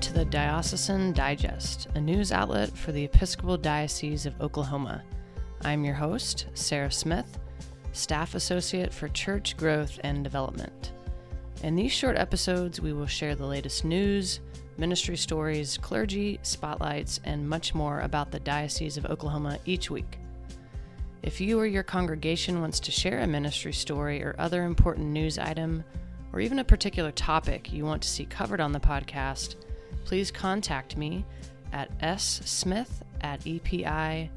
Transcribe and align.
To 0.00 0.12
the 0.12 0.24
Diocesan 0.24 1.12
Digest, 1.12 1.88
a 1.96 2.00
news 2.00 2.30
outlet 2.30 2.70
for 2.70 2.92
the 2.92 3.04
Episcopal 3.04 3.56
Diocese 3.56 4.26
of 4.26 4.40
Oklahoma. 4.40 5.02
I'm 5.64 5.84
your 5.84 5.94
host, 5.94 6.46
Sarah 6.54 6.90
Smith, 6.90 7.38
Staff 7.92 8.36
Associate 8.36 8.92
for 8.92 9.08
Church 9.08 9.56
Growth 9.56 9.98
and 10.04 10.22
Development. 10.22 10.92
In 11.64 11.74
these 11.74 11.90
short 11.90 12.16
episodes, 12.16 12.80
we 12.80 12.92
will 12.92 13.08
share 13.08 13.34
the 13.34 13.44
latest 13.44 13.84
news, 13.84 14.38
ministry 14.76 15.16
stories, 15.16 15.76
clergy, 15.76 16.38
spotlights, 16.42 17.18
and 17.24 17.48
much 17.48 17.74
more 17.74 18.00
about 18.00 18.30
the 18.30 18.40
Diocese 18.40 18.96
of 18.96 19.06
Oklahoma 19.06 19.58
each 19.66 19.90
week. 19.90 20.18
If 21.22 21.40
you 21.40 21.58
or 21.58 21.66
your 21.66 21.82
congregation 21.82 22.60
wants 22.60 22.78
to 22.80 22.92
share 22.92 23.18
a 23.18 23.26
ministry 23.26 23.72
story 23.72 24.22
or 24.22 24.36
other 24.38 24.62
important 24.62 25.08
news 25.08 25.38
item, 25.38 25.82
or 26.32 26.38
even 26.40 26.60
a 26.60 26.64
particular 26.64 27.10
topic 27.10 27.72
you 27.72 27.84
want 27.84 28.02
to 28.02 28.08
see 28.08 28.24
covered 28.24 28.60
on 28.60 28.70
the 28.70 28.80
podcast, 28.80 29.56
please 30.08 30.30
contact 30.30 30.96
me 30.96 31.22
at 31.70 31.90
smith 32.18 33.04
at 33.20 33.40
epiok.org. 33.40 34.30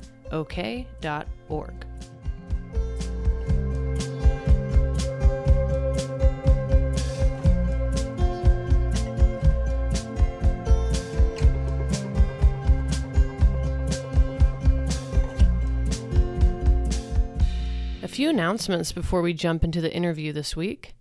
A 18.04 18.07
few 18.10 18.27
announcements 18.27 18.91
before 18.91 19.21
we 19.21 19.34
jump 19.34 19.63
into 19.63 19.79
the 19.79 19.93
interview 19.95 20.34
this 20.34 20.54
week. 20.54 20.93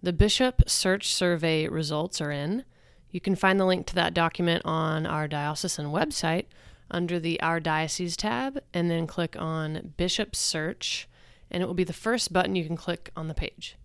The 0.00 0.12
Bishop 0.12 0.70
Search 0.70 1.12
Survey 1.12 1.66
results 1.66 2.20
are 2.20 2.30
in. 2.30 2.64
You 3.12 3.20
can 3.20 3.36
find 3.36 3.60
the 3.60 3.66
link 3.66 3.86
to 3.88 3.94
that 3.94 4.14
document 4.14 4.62
on 4.64 5.06
our 5.06 5.28
diocesan 5.28 5.86
website 5.86 6.46
under 6.90 7.20
the 7.20 7.40
Our 7.40 7.60
Diocese 7.60 8.16
tab, 8.16 8.62
and 8.74 8.90
then 8.90 9.06
click 9.06 9.36
on 9.38 9.92
Bishop 9.96 10.34
Search, 10.34 11.08
and 11.50 11.62
it 11.62 11.66
will 11.66 11.74
be 11.74 11.84
the 11.84 11.92
first 11.92 12.32
button 12.32 12.56
you 12.56 12.66
can 12.66 12.76
click 12.76 13.10
on 13.16 13.28
the 13.28 13.34
page. 13.34 13.76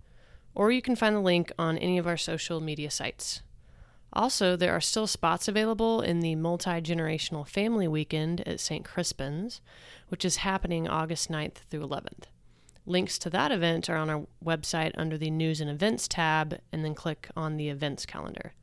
Or 0.56 0.72
you 0.72 0.82
can 0.82 0.96
find 0.96 1.16
the 1.16 1.22
link 1.22 1.52
on 1.60 1.78
any 1.78 1.98
of 1.98 2.08
our 2.08 2.18
social 2.18 2.60
media 2.60 2.90
sites. 2.90 3.44
Also, 4.14 4.56
there 4.56 4.74
are 4.74 4.82
still 4.82 5.08
spots 5.08 5.48
available 5.48 6.02
in 6.02 6.22
the 6.22 6.36
Multi 6.36 6.82
Generational 6.82 7.48
Family 7.48 7.88
Weekend 7.88 8.46
at 8.48 8.60
St. 8.60 8.84
Crispin's, 8.84 9.62
which 10.08 10.26
is 10.26 10.38
happening 10.38 10.88
August 10.88 11.30
9th 11.30 11.58
through 11.70 11.86
11th. 11.86 12.26
Links 12.86 13.18
to 13.20 13.30
that 13.30 13.52
event 13.52 13.90
are 13.90 13.98
on 13.98 14.10
our 14.10 14.26
website 14.44 14.92
under 14.96 15.18
the 15.18 15.30
News 15.30 15.60
and 15.60 15.70
Events 15.70 16.08
tab, 16.08 16.60
and 16.72 16.84
then 16.84 16.96
click 16.96 17.30
on 17.36 17.58
the 17.58 17.70
events 17.70 18.06
calendar. 18.06 18.54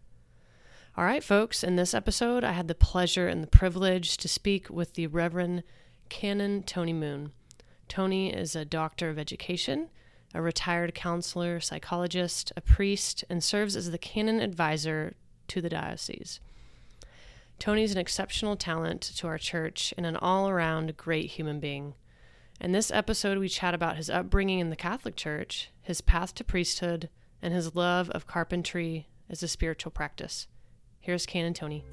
All 0.96 1.04
right, 1.04 1.24
folks, 1.24 1.64
in 1.64 1.74
this 1.74 1.92
episode, 1.92 2.44
I 2.44 2.52
had 2.52 2.68
the 2.68 2.74
pleasure 2.74 3.26
and 3.26 3.42
the 3.42 3.48
privilege 3.48 4.16
to 4.18 4.28
speak 4.28 4.70
with 4.70 4.94
the 4.94 5.08
Reverend 5.08 5.64
Canon 6.08 6.62
Tony 6.62 6.92
Moon. 6.92 7.32
Tony 7.88 8.32
is 8.32 8.54
a 8.54 8.64
doctor 8.64 9.10
of 9.10 9.18
education, 9.18 9.90
a 10.34 10.40
retired 10.40 10.94
counselor, 10.94 11.58
psychologist, 11.58 12.52
a 12.56 12.60
priest, 12.60 13.24
and 13.28 13.42
serves 13.42 13.74
as 13.74 13.90
the 13.90 13.98
canon 13.98 14.38
advisor 14.38 15.14
to 15.48 15.60
the 15.60 15.68
diocese. 15.68 16.38
Tony's 17.58 17.90
an 17.90 17.98
exceptional 17.98 18.54
talent 18.54 19.02
to 19.16 19.26
our 19.26 19.38
church 19.38 19.92
and 19.96 20.06
an 20.06 20.14
all 20.14 20.48
around 20.48 20.96
great 20.96 21.30
human 21.30 21.58
being. 21.58 21.94
In 22.60 22.70
this 22.70 22.92
episode, 22.92 23.38
we 23.38 23.48
chat 23.48 23.74
about 23.74 23.96
his 23.96 24.10
upbringing 24.10 24.60
in 24.60 24.70
the 24.70 24.76
Catholic 24.76 25.16
Church, 25.16 25.70
his 25.82 26.00
path 26.00 26.36
to 26.36 26.44
priesthood, 26.44 27.08
and 27.42 27.52
his 27.52 27.74
love 27.74 28.10
of 28.10 28.28
carpentry 28.28 29.08
as 29.28 29.42
a 29.42 29.48
spiritual 29.48 29.90
practice. 29.90 30.46
Here's 31.04 31.26
Canon 31.26 31.52
Tony. 31.52 31.84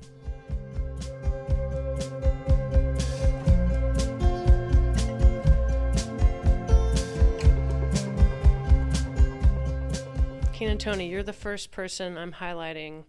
Canon 10.53 10.77
Tony, 10.77 11.09
you're 11.09 11.23
the 11.23 11.33
first 11.33 11.71
person 11.71 12.17
I'm 12.17 12.31
highlighting 12.31 13.03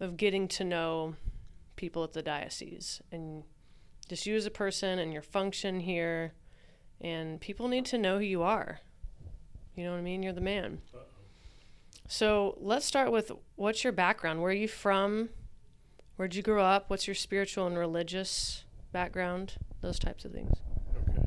of 0.00 0.16
getting 0.16 0.48
to 0.48 0.64
know 0.64 1.16
people 1.76 2.02
at 2.02 2.14
the 2.14 2.22
diocese 2.22 3.02
and 3.12 3.42
just 4.08 4.24
you 4.24 4.34
as 4.36 4.46
a 4.46 4.50
person 4.50 4.98
and 4.98 5.12
your 5.12 5.20
function 5.20 5.80
here 5.80 6.32
and 7.02 7.38
people 7.42 7.68
need 7.68 7.84
to 7.84 7.98
know 7.98 8.16
who 8.16 8.24
you 8.24 8.42
are. 8.42 8.80
You 9.76 9.84
know 9.84 9.90
what 9.90 9.98
I 9.98 10.02
mean? 10.02 10.22
You're 10.22 10.32
the 10.32 10.40
man. 10.40 10.80
So 12.08 12.56
let's 12.60 12.84
start 12.84 13.10
with 13.10 13.32
what's 13.56 13.82
your 13.82 13.92
background? 13.92 14.40
Where 14.40 14.50
are 14.50 14.54
you 14.54 14.68
from? 14.68 15.30
Where'd 16.16 16.34
you 16.34 16.42
grow 16.42 16.62
up? 16.62 16.88
What's 16.88 17.06
your 17.06 17.14
spiritual 17.14 17.66
and 17.66 17.76
religious 17.76 18.64
background? 18.92 19.54
Those 19.80 19.98
types 19.98 20.24
of 20.24 20.32
things. 20.32 20.52
Okay. 20.96 21.18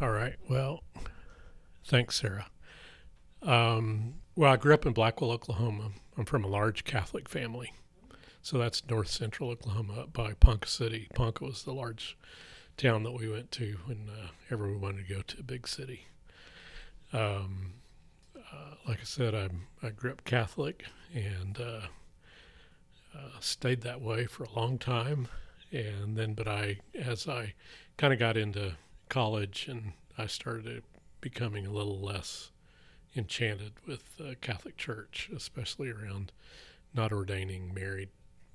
All 0.00 0.10
right. 0.10 0.36
Well, 0.48 0.84
thanks, 1.84 2.20
Sarah. 2.20 2.46
Um, 3.42 4.14
well, 4.36 4.52
I 4.52 4.56
grew 4.56 4.74
up 4.74 4.86
in 4.86 4.92
Blackwell, 4.92 5.32
Oklahoma. 5.32 5.90
I'm 6.16 6.24
from 6.24 6.44
a 6.44 6.48
large 6.48 6.84
Catholic 6.84 7.28
family. 7.28 7.72
So 8.42 8.56
that's 8.56 8.88
north 8.88 9.08
central 9.08 9.50
Oklahoma 9.50 10.02
up 10.02 10.12
by 10.12 10.34
Ponca 10.34 10.68
City. 10.68 11.08
Ponca 11.14 11.44
was 11.44 11.64
the 11.64 11.72
large 11.72 12.16
town 12.76 13.02
that 13.02 13.12
we 13.12 13.28
went 13.28 13.50
to 13.52 13.78
whenever 13.86 14.64
uh, 14.66 14.70
we 14.70 14.76
wanted 14.76 15.06
to 15.08 15.14
go 15.14 15.22
to 15.22 15.40
a 15.40 15.42
big 15.42 15.66
city. 15.66 16.06
Um, 17.12 17.74
uh, 18.52 18.74
like 18.86 19.00
I 19.00 19.04
said, 19.04 19.34
I'm, 19.34 19.66
I 19.82 19.90
grew 19.90 20.12
up 20.12 20.24
Catholic 20.24 20.84
and 21.14 21.58
uh, 21.60 21.80
uh, 23.14 23.40
stayed 23.40 23.82
that 23.82 24.00
way 24.00 24.26
for 24.26 24.44
a 24.44 24.52
long 24.54 24.78
time. 24.78 25.28
And 25.70 26.16
then, 26.16 26.34
but 26.34 26.48
I, 26.48 26.78
as 26.94 27.28
I 27.28 27.54
kind 27.96 28.12
of 28.12 28.18
got 28.18 28.36
into 28.36 28.76
college 29.08 29.66
and 29.68 29.92
I 30.16 30.26
started 30.26 30.82
becoming 31.20 31.66
a 31.66 31.72
little 31.72 32.00
less 32.00 32.50
enchanted 33.16 33.72
with 33.86 34.16
the 34.16 34.36
Catholic 34.40 34.76
Church, 34.76 35.30
especially 35.34 35.90
around 35.90 36.32
not 36.94 37.12
ordaining 37.12 37.74
married 37.74 38.10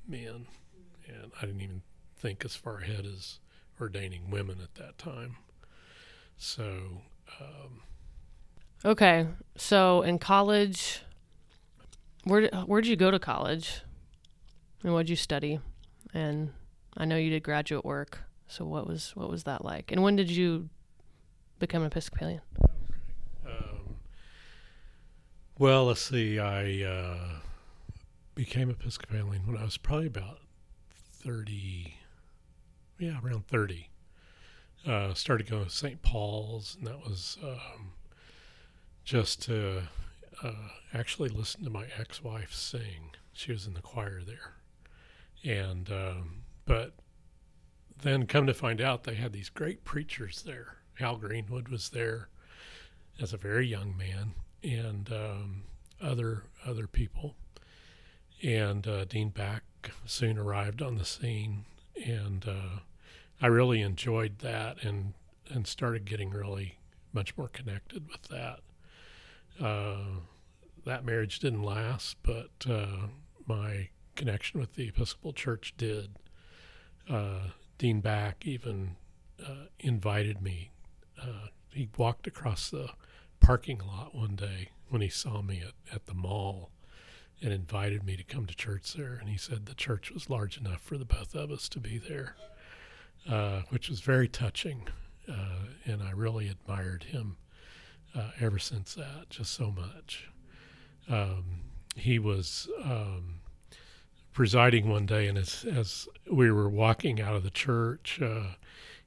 men. 0.07 0.47
And 1.07 1.31
I 1.39 1.45
didn't 1.45 1.61
even 1.61 1.81
think 2.15 2.45
as 2.45 2.55
far 2.55 2.79
ahead 2.79 3.05
as 3.05 3.39
ordaining 3.79 4.29
women 4.29 4.59
at 4.61 4.75
that 4.75 4.97
time. 4.97 5.37
So, 6.37 7.01
um, 7.39 7.81
okay. 8.85 9.27
So 9.57 10.01
in 10.01 10.19
college, 10.19 11.01
where 12.23 12.47
where 12.65 12.81
did 12.81 12.89
you 12.89 12.95
go 12.95 13.11
to 13.11 13.19
college, 13.19 13.81
and 14.83 14.93
what 14.93 15.01
did 15.03 15.09
you 15.09 15.15
study? 15.15 15.59
And 16.13 16.51
I 16.95 17.05
know 17.05 17.17
you 17.17 17.29
did 17.29 17.43
graduate 17.43 17.85
work. 17.85 18.19
So 18.47 18.65
what 18.65 18.87
was 18.87 19.15
what 19.15 19.29
was 19.29 19.43
that 19.43 19.63
like? 19.63 19.91
And 19.91 20.03
when 20.03 20.15
did 20.15 20.29
you 20.29 20.69
become 21.59 21.81
an 21.81 21.87
Episcopalian? 21.87 22.41
Um, 23.45 23.95
well, 25.57 25.85
let's 25.85 26.01
see. 26.01 26.39
I 26.39 26.83
uh, 26.83 27.39
became 28.35 28.69
Episcopalian 28.69 29.47
when 29.47 29.57
I 29.57 29.63
was 29.63 29.77
probably 29.77 30.07
about 30.07 30.39
thirty 30.93 31.97
yeah, 33.03 33.19
around 33.23 33.47
30. 33.47 33.89
Uh, 34.85 35.13
started 35.13 35.49
going 35.49 35.65
to 35.65 35.69
St. 35.69 36.01
Paul's, 36.01 36.75
and 36.77 36.87
that 36.87 36.99
was 36.99 37.37
um, 37.43 37.93
just 39.03 39.41
to 39.43 39.83
uh, 40.43 40.51
actually 40.93 41.29
listen 41.29 41.63
to 41.63 41.69
my 41.69 41.85
ex-wife 41.97 42.53
sing. 42.53 43.11
She 43.33 43.51
was 43.51 43.65
in 43.65 43.73
the 43.73 43.81
choir 43.81 44.21
there, 44.21 44.53
and 45.43 45.89
um, 45.91 46.43
but 46.65 46.93
then 48.01 48.27
come 48.27 48.45
to 48.45 48.53
find 48.53 48.79
out 48.79 49.03
they 49.03 49.15
had 49.15 49.33
these 49.33 49.49
great 49.49 49.83
preachers 49.83 50.43
there. 50.43 50.77
Hal 50.95 51.17
Greenwood 51.17 51.69
was 51.69 51.89
there 51.89 52.29
as 53.19 53.33
a 53.33 53.37
very 53.37 53.67
young 53.67 53.97
man, 53.97 54.33
and 54.63 55.11
um, 55.11 55.63
other 56.01 56.43
other 56.65 56.87
people, 56.87 57.35
and 58.41 58.87
uh, 58.87 59.05
Dean 59.05 59.29
Back 59.29 59.63
soon 60.05 60.37
arrived 60.37 60.81
on 60.81 60.97
the 60.97 61.05
scene, 61.05 61.65
and 62.05 62.47
uh, 62.47 62.79
I 63.41 63.47
really 63.47 63.81
enjoyed 63.81 64.39
that 64.39 64.83
and 64.83 65.13
and 65.49 65.67
started 65.67 66.05
getting 66.05 66.29
really 66.29 66.77
much 67.11 67.37
more 67.37 67.47
connected 67.47 68.07
with 68.09 68.23
that. 68.29 68.59
Uh, 69.61 69.97
that 70.85 71.05
marriage 71.05 71.39
didn't 71.39 71.63
last, 71.63 72.17
but 72.23 72.51
uh, 72.69 73.07
my 73.45 73.89
connection 74.15 74.59
with 74.59 74.75
the 74.75 74.87
Episcopal 74.87 75.33
Church 75.33 75.73
did. 75.77 76.11
Uh, 77.09 77.49
Dean 77.77 78.01
Back 78.01 78.45
even 78.45 78.95
uh, 79.45 79.67
invited 79.79 80.41
me. 80.41 80.71
Uh, 81.21 81.47
he 81.71 81.89
walked 81.97 82.27
across 82.27 82.69
the 82.69 82.89
parking 83.39 83.79
lot 83.79 84.15
one 84.15 84.35
day 84.35 84.69
when 84.89 85.01
he 85.01 85.09
saw 85.09 85.41
me 85.41 85.61
at, 85.61 85.95
at 85.95 86.05
the 86.05 86.13
mall 86.13 86.69
and 87.41 87.51
invited 87.51 88.03
me 88.03 88.15
to 88.15 88.23
come 88.23 88.45
to 88.45 88.55
church 88.55 88.93
there. 88.93 89.13
And 89.13 89.29
he 89.29 89.37
said 89.37 89.65
the 89.65 89.73
church 89.73 90.11
was 90.11 90.29
large 90.29 90.57
enough 90.57 90.81
for 90.81 90.97
the 90.97 91.05
both 91.05 91.35
of 91.35 91.51
us 91.51 91.67
to 91.69 91.79
be 91.79 91.97
there, 91.97 92.35
which 93.69 93.89
was 93.89 93.99
very 93.99 94.27
touching. 94.27 94.87
And 95.85 96.01
I 96.01 96.11
really 96.11 96.47
admired 96.47 97.05
him 97.05 97.37
uh, 98.15 98.31
ever 98.39 98.59
since 98.59 98.93
that, 98.95 99.29
just 99.29 99.51
so 99.51 99.71
much. 99.71 100.29
Um, 101.09 101.61
he 101.95 102.19
was 102.19 102.69
um, 102.83 103.41
presiding 104.33 104.89
one 104.89 105.05
day, 105.05 105.27
and 105.27 105.37
as 105.37 105.65
as 105.65 106.07
we 106.31 106.51
were 106.51 106.69
walking 106.69 107.21
out 107.21 107.35
of 107.35 107.43
the 107.43 107.49
church, 107.49 108.19
uh, 108.21 108.55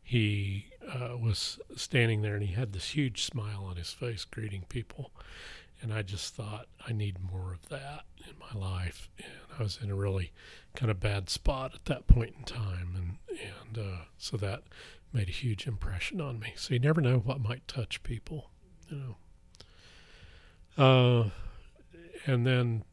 he 0.03 0.67
uh, 0.89 1.17
was 1.17 1.59
standing 1.75 2.23
there, 2.23 2.35
and 2.35 2.45
he 2.45 2.55
had 2.55 2.73
this 2.73 2.91
huge 2.91 3.25
smile 3.25 3.65
on 3.65 3.77
his 3.77 3.93
face, 3.93 4.25
greeting 4.25 4.65
people. 4.69 5.11
And 5.83 5.93
I 5.93 6.03
just 6.03 6.35
thought 6.35 6.69
I 6.89 6.93
need 6.93 7.19
more 7.21 7.53
of 7.53 7.69
that 7.69 8.05
in 8.27 8.35
my 8.39 8.59
life, 8.59 9.11
and 9.19 9.33
I 9.59 9.63
was 9.63 9.79
in 9.83 9.91
a 9.91 9.95
really 9.95 10.33
kind 10.75 10.91
of 10.91 11.01
bad 11.01 11.29
spot 11.29 11.75
at 11.75 11.85
that 11.87 12.07
point 12.07 12.35
in 12.39 12.45
time, 12.45 12.95
and 12.97 13.39
and 13.77 13.79
uh, 13.79 13.99
so 14.17 14.37
that 14.39 14.63
made 15.13 15.29
a 15.29 15.33
huge 15.33 15.67
impression 15.67 16.21
on 16.21 16.39
me. 16.39 16.53
So 16.57 16.75
you 16.75 16.81
never 16.81 17.01
know 17.01 17.19
what 17.19 17.41
might 17.41 17.67
touch 17.69 18.03
people, 18.03 18.51
you 18.91 19.17
know. 20.77 20.85
Uh, 20.85 21.31
and 22.27 22.47
then 22.47 22.85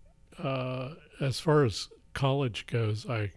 uh, 0.42 0.90
as 1.20 1.40
far 1.40 1.64
as 1.64 1.90
college 2.14 2.66
goes, 2.68 3.08
I 3.10 3.32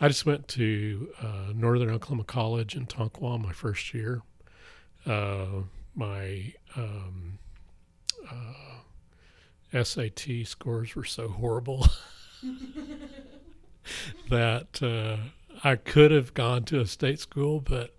I 0.00 0.08
just 0.08 0.26
went 0.26 0.48
to 0.48 1.08
uh, 1.20 1.52
Northern 1.54 1.90
Oklahoma 1.90 2.24
College 2.24 2.74
in 2.74 2.86
Tonkawa 2.86 3.40
my 3.40 3.52
first 3.52 3.94
year. 3.94 4.22
Uh, 5.06 5.62
my 5.94 6.52
um, 6.76 7.38
uh, 8.28 9.84
SAT 9.84 10.26
scores 10.44 10.94
were 10.96 11.04
so 11.04 11.28
horrible 11.28 11.86
that 14.30 14.82
uh, 14.82 15.16
I 15.62 15.76
could 15.76 16.10
have 16.10 16.34
gone 16.34 16.64
to 16.64 16.80
a 16.80 16.86
state 16.86 17.20
school, 17.20 17.60
but 17.60 17.93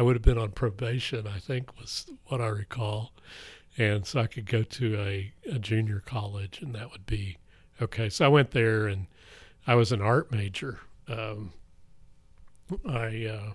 I 0.00 0.02
would 0.02 0.16
have 0.16 0.22
been 0.22 0.38
on 0.38 0.52
probation, 0.52 1.26
I 1.26 1.38
think 1.38 1.78
was 1.78 2.06
what 2.28 2.40
I 2.40 2.46
recall. 2.46 3.12
And 3.76 4.06
so 4.06 4.20
I 4.20 4.28
could 4.28 4.46
go 4.46 4.62
to 4.62 4.98
a, 4.98 5.30
a 5.52 5.58
junior 5.58 6.02
college 6.06 6.62
and 6.62 6.74
that 6.74 6.90
would 6.90 7.04
be 7.04 7.36
okay. 7.82 8.08
So 8.08 8.24
I 8.24 8.28
went 8.28 8.52
there 8.52 8.86
and 8.86 9.08
I 9.66 9.74
was 9.74 9.92
an 9.92 10.00
art 10.00 10.32
major. 10.32 10.78
Um, 11.06 11.52
I 12.88 13.26
uh, 13.26 13.52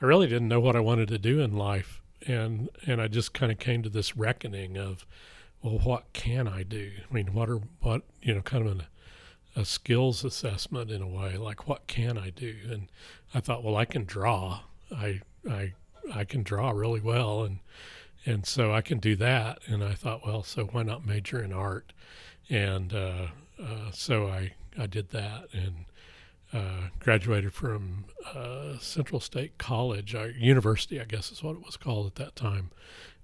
I 0.00 0.04
really 0.04 0.28
didn't 0.28 0.46
know 0.46 0.60
what 0.60 0.76
I 0.76 0.78
wanted 0.78 1.08
to 1.08 1.18
do 1.18 1.40
in 1.40 1.56
life, 1.56 2.00
and 2.28 2.68
and 2.86 3.02
I 3.02 3.08
just 3.08 3.34
kind 3.34 3.50
of 3.50 3.58
came 3.58 3.82
to 3.82 3.88
this 3.88 4.16
reckoning 4.16 4.78
of, 4.78 5.04
well, 5.62 5.80
what 5.80 6.12
can 6.12 6.46
I 6.46 6.62
do? 6.62 6.92
I 7.10 7.12
mean, 7.12 7.34
what 7.34 7.50
are 7.50 7.60
what 7.80 8.02
you 8.22 8.36
know, 8.36 8.42
kind 8.42 8.66
of 8.66 8.72
an, 8.72 8.82
a 9.56 9.64
skills 9.64 10.24
assessment 10.24 10.92
in 10.92 11.02
a 11.02 11.08
way, 11.08 11.36
like 11.36 11.66
what 11.66 11.88
can 11.88 12.16
I 12.16 12.30
do? 12.30 12.54
And 12.70 12.88
I 13.34 13.40
thought, 13.40 13.64
well, 13.64 13.76
I 13.76 13.84
can 13.84 14.04
draw. 14.04 14.60
I 14.94 15.22
I 15.48 15.72
I 16.12 16.24
can 16.24 16.42
draw 16.42 16.70
really 16.70 17.00
well, 17.00 17.42
and 17.42 17.58
and 18.24 18.46
so 18.46 18.72
I 18.72 18.80
can 18.80 18.98
do 18.98 19.16
that. 19.16 19.58
And 19.66 19.82
I 19.82 19.94
thought, 19.94 20.24
well, 20.24 20.42
so 20.42 20.64
why 20.66 20.82
not 20.82 21.06
major 21.06 21.42
in 21.42 21.52
art? 21.52 21.92
And 22.48 22.92
uh, 22.94 23.28
uh, 23.62 23.90
so 23.92 24.28
I 24.28 24.54
I 24.78 24.86
did 24.86 25.10
that 25.10 25.48
and 25.52 25.84
uh, 26.52 26.88
graduated 26.98 27.52
from 27.52 28.04
uh, 28.34 28.78
Central 28.78 29.20
State 29.20 29.56
College, 29.58 30.14
uh, 30.14 30.28
university, 30.36 31.00
I 31.00 31.04
guess 31.04 31.32
is 31.32 31.42
what 31.42 31.56
it 31.56 31.64
was 31.64 31.76
called 31.76 32.06
at 32.06 32.14
that 32.16 32.36
time, 32.36 32.70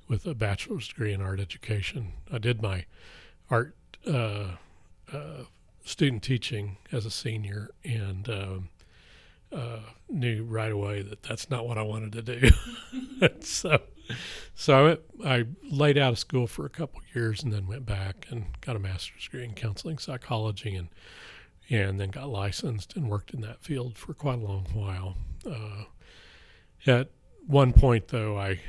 with 0.09 0.27
a 0.27 0.35
bachelor's 0.35 0.89
degree 0.89 1.13
in 1.13 1.21
art 1.21 1.39
education. 1.39 2.13
I 2.33 2.39
did 2.39 2.63
my 2.63 2.87
art 3.51 3.75
uh, 4.07 4.53
student 5.85 6.23
teaching 6.23 6.79
as 6.93 7.07
a 7.07 7.11
senior 7.11 7.71
and. 7.85 8.29
Um, 8.29 8.69
uh, 9.53 9.81
knew 10.09 10.45
right 10.45 10.73
away 10.73 11.03
that 11.03 11.23
that's 11.23 11.51
not 11.51 11.67
what 11.67 11.79
I 11.79 11.83
wanted 11.83 12.13
to 12.13 12.23
do. 12.23 12.51
so, 13.41 13.81
so 14.55 14.99
I, 15.25 15.39
I, 15.39 15.45
laid 15.71 15.97
out 15.97 16.13
of 16.13 16.19
school 16.19 16.47
for 16.47 16.67
a 16.67 16.71
couple 16.71 17.01
years 17.15 17.43
and 17.43 17.53
then 17.53 17.67
went 17.67 17.87
back 17.87 18.27
and 18.31 18.47
got 18.61 18.77
a 18.77 18.79
master's 18.79 19.25
degree 19.25 19.45
in 19.45 19.55
counseling 19.55 19.99
psychology 19.99 20.75
and 20.75 20.89
and 21.71 22.01
then 22.01 22.09
got 22.09 22.31
licensed 22.31 22.97
and 22.97 23.11
worked 23.11 23.35
in 23.35 23.43
that 23.43 23.63
field 23.63 23.99
for 23.99 24.15
quite 24.15 24.39
a 24.39 24.43
long 24.43 24.67
while. 24.73 25.17
Uh, 25.47 25.85
at 26.87 27.11
one 27.47 27.73
point, 27.73 28.09
though, 28.09 28.39
I 28.39 28.61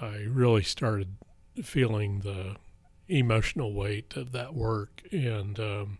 I 0.00 0.24
really 0.28 0.62
started 0.62 1.16
feeling 1.62 2.20
the 2.20 2.56
emotional 3.08 3.72
weight 3.72 4.16
of 4.16 4.32
that 4.32 4.54
work 4.54 5.02
and 5.10 5.58
um, 5.58 5.98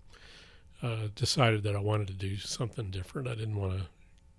uh, 0.82 1.08
decided 1.14 1.62
that 1.64 1.74
I 1.74 1.80
wanted 1.80 2.08
to 2.08 2.14
do 2.14 2.36
something 2.36 2.90
different. 2.90 3.28
I 3.28 3.34
didn't 3.34 3.56
want 3.56 3.78
to 3.78 3.86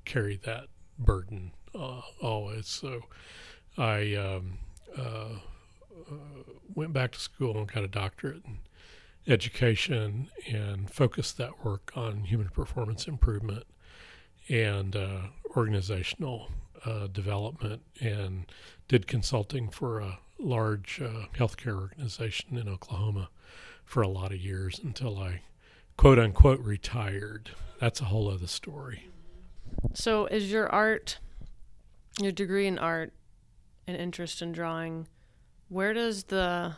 carry 0.09 0.37
that 0.43 0.65
burden 0.97 1.51
uh, 1.75 2.01
always. 2.21 2.67
So 2.67 3.01
I 3.77 4.15
um, 4.15 4.57
uh, 4.97 5.01
uh, 5.01 6.15
went 6.73 6.93
back 6.93 7.11
to 7.11 7.19
school 7.19 7.57
and 7.57 7.71
got 7.71 7.83
a 7.83 7.87
doctorate 7.87 8.43
in 8.45 8.57
education 9.27 10.29
and 10.47 10.89
focused 10.89 11.37
that 11.37 11.63
work 11.63 11.91
on 11.95 12.23
human 12.23 12.49
performance 12.49 13.07
improvement 13.07 13.65
and 14.49 14.95
uh, 14.95 15.21
organizational 15.55 16.49
uh, 16.85 17.05
development 17.07 17.83
and 18.01 18.45
did 18.87 19.05
consulting 19.05 19.69
for 19.69 19.99
a 19.99 20.19
large 20.39 20.99
healthcare 21.35 21.79
organization 21.79 22.57
in 22.57 22.67
Oklahoma 22.67 23.29
for 23.85 24.01
a 24.01 24.07
lot 24.07 24.31
of 24.31 24.39
years 24.39 24.79
until 24.83 25.19
I 25.19 25.41
quote 25.97 26.17
unquote 26.17 26.61
retired. 26.61 27.51
That's 27.79 28.01
a 28.01 28.05
whole 28.05 28.29
other 28.29 28.47
story. 28.47 29.09
So, 29.93 30.25
is 30.27 30.51
your 30.51 30.69
art, 30.69 31.19
your 32.19 32.31
degree 32.31 32.67
in 32.67 32.77
art, 32.77 33.13
and 33.87 33.97
interest 33.97 34.41
in 34.41 34.51
drawing, 34.51 35.07
where 35.67 35.93
does 35.93 36.25
the 36.25 36.75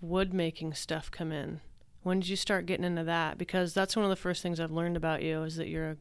wood 0.00 0.32
making 0.34 0.74
stuff 0.74 1.10
come 1.10 1.32
in? 1.32 1.60
When 2.02 2.20
did 2.20 2.28
you 2.28 2.36
start 2.36 2.66
getting 2.66 2.84
into 2.84 3.04
that? 3.04 3.38
Because 3.38 3.74
that's 3.74 3.96
one 3.96 4.04
of 4.04 4.10
the 4.10 4.16
first 4.16 4.42
things 4.42 4.60
I've 4.60 4.70
learned 4.70 4.96
about 4.96 5.22
you 5.22 5.42
is 5.42 5.56
that 5.56 5.68
you're 5.68 5.90
a 5.90 5.96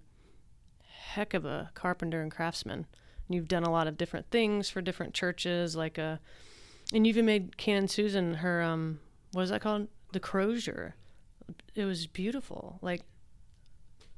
heck 1.13 1.33
of 1.33 1.45
a 1.45 1.71
carpenter 1.73 2.21
and 2.21 2.31
craftsman. 2.31 2.85
And 3.27 3.35
you've 3.35 3.47
done 3.47 3.63
a 3.63 3.71
lot 3.71 3.88
of 3.88 3.97
different 3.97 4.29
things 4.31 4.69
for 4.69 4.81
different 4.81 5.13
churches, 5.13 5.75
like 5.75 5.97
a, 5.97 6.01
uh, 6.03 6.17
and 6.93 7.05
you 7.05 7.09
even 7.09 7.25
made 7.25 7.57
Canon 7.57 7.89
Susan 7.89 8.35
her 8.35 8.61
um, 8.61 9.00
what 9.33 9.43
is 9.43 9.50
that 9.50 9.61
called? 9.61 9.88
The 10.13 10.19
crozier. 10.19 10.95
It 11.75 11.85
was 11.85 12.07
beautiful, 12.07 12.79
like 12.81 13.01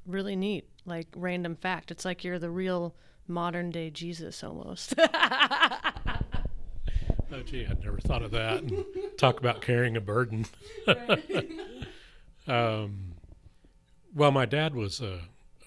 really 0.09 0.35
neat 0.35 0.67
like 0.85 1.07
random 1.15 1.55
fact. 1.55 1.91
It's 1.91 2.03
like 2.03 2.23
you're 2.23 2.39
the 2.39 2.49
real 2.49 2.95
modern 3.27 3.69
day 3.69 3.89
Jesus 3.89 4.43
almost. 4.43 4.95
oh 4.99 5.03
gee, 7.45 7.65
I'd 7.65 7.83
never 7.83 7.99
thought 7.99 8.23
of 8.23 8.31
that. 8.31 8.63
And 8.63 8.83
talk 9.17 9.39
about 9.39 9.61
carrying 9.61 9.95
a 9.95 10.01
burden. 10.01 10.45
um, 12.47 13.13
well, 14.13 14.31
my 14.31 14.45
dad 14.45 14.73
was 14.75 14.99
a, 14.99 15.21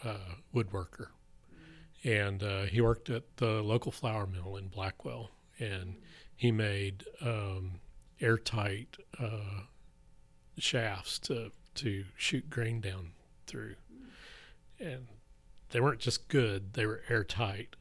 a 0.04 0.16
woodworker, 0.54 1.06
and 2.04 2.42
uh, 2.42 2.62
he 2.64 2.80
worked 2.80 3.08
at 3.08 3.36
the 3.36 3.62
local 3.62 3.92
flour 3.92 4.26
mill 4.26 4.56
in 4.56 4.68
Blackwell, 4.68 5.30
and 5.58 5.94
he 6.34 6.50
made 6.50 7.04
um, 7.20 7.80
airtight 8.20 8.96
uh, 9.18 9.62
shafts 10.58 11.18
to 11.20 11.52
to 11.74 12.04
shoot 12.16 12.50
grain 12.50 12.80
down 12.80 13.12
through 13.46 13.74
and 14.82 15.06
they 15.70 15.80
weren't 15.80 16.00
just 16.00 16.28
good; 16.28 16.74
they 16.74 16.86
were 16.86 17.02
airtight, 17.08 17.76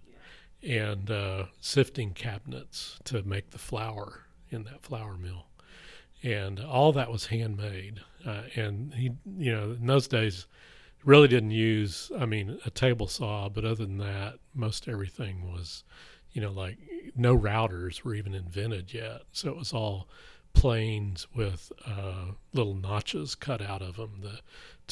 and 0.63 1.09
uh, 1.09 1.45
sifting 1.59 2.13
cabinets 2.13 2.99
to 3.05 3.23
make 3.23 3.51
the 3.51 3.57
flour 3.57 4.27
in 4.49 4.63
that 4.65 4.83
flour 4.83 5.17
mill, 5.17 5.47
and 6.23 6.59
all 6.59 6.91
that 6.93 7.11
was 7.11 7.27
handmade. 7.27 8.01
Uh, 8.25 8.43
and 8.55 8.93
he, 8.93 9.11
you 9.37 9.51
know, 9.51 9.71
in 9.71 9.87
those 9.87 10.07
days, 10.07 10.45
really 11.03 11.27
didn't 11.27 11.51
use, 11.51 12.11
I 12.17 12.25
mean, 12.25 12.59
a 12.65 12.69
table 12.69 13.07
saw, 13.07 13.49
but 13.49 13.65
other 13.65 13.85
than 13.85 13.97
that, 13.97 14.35
most 14.53 14.87
everything 14.87 15.51
was, 15.51 15.83
you 16.31 16.41
know, 16.41 16.51
like 16.51 16.77
no 17.15 17.37
routers 17.37 18.03
were 18.03 18.13
even 18.13 18.33
invented 18.33 18.93
yet, 18.93 19.23
so 19.31 19.49
it 19.49 19.57
was 19.57 19.73
all 19.73 20.07
planes 20.53 21.27
with 21.33 21.71
uh, 21.85 22.25
little 22.53 22.75
notches 22.75 23.35
cut 23.35 23.61
out 23.61 23.81
of 23.81 23.95
them 23.95 24.19
the, 24.21 24.39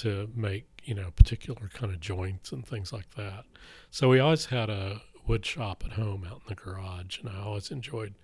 to 0.01 0.29
make 0.35 0.65
you 0.83 0.93
know 0.95 1.11
particular 1.15 1.69
kind 1.73 1.93
of 1.93 1.99
joints 1.99 2.51
and 2.51 2.65
things 2.65 2.91
like 2.93 3.15
that. 3.15 3.45
So 3.91 4.09
we 4.09 4.19
always 4.19 4.45
had 4.45 4.69
a 4.69 5.01
wood 5.27 5.45
shop 5.45 5.83
at 5.85 5.93
home 5.93 6.25
out 6.29 6.41
in 6.47 6.49
the 6.49 6.55
garage, 6.55 7.19
and 7.19 7.29
I 7.29 7.41
always 7.41 7.71
enjoyed 7.71 8.15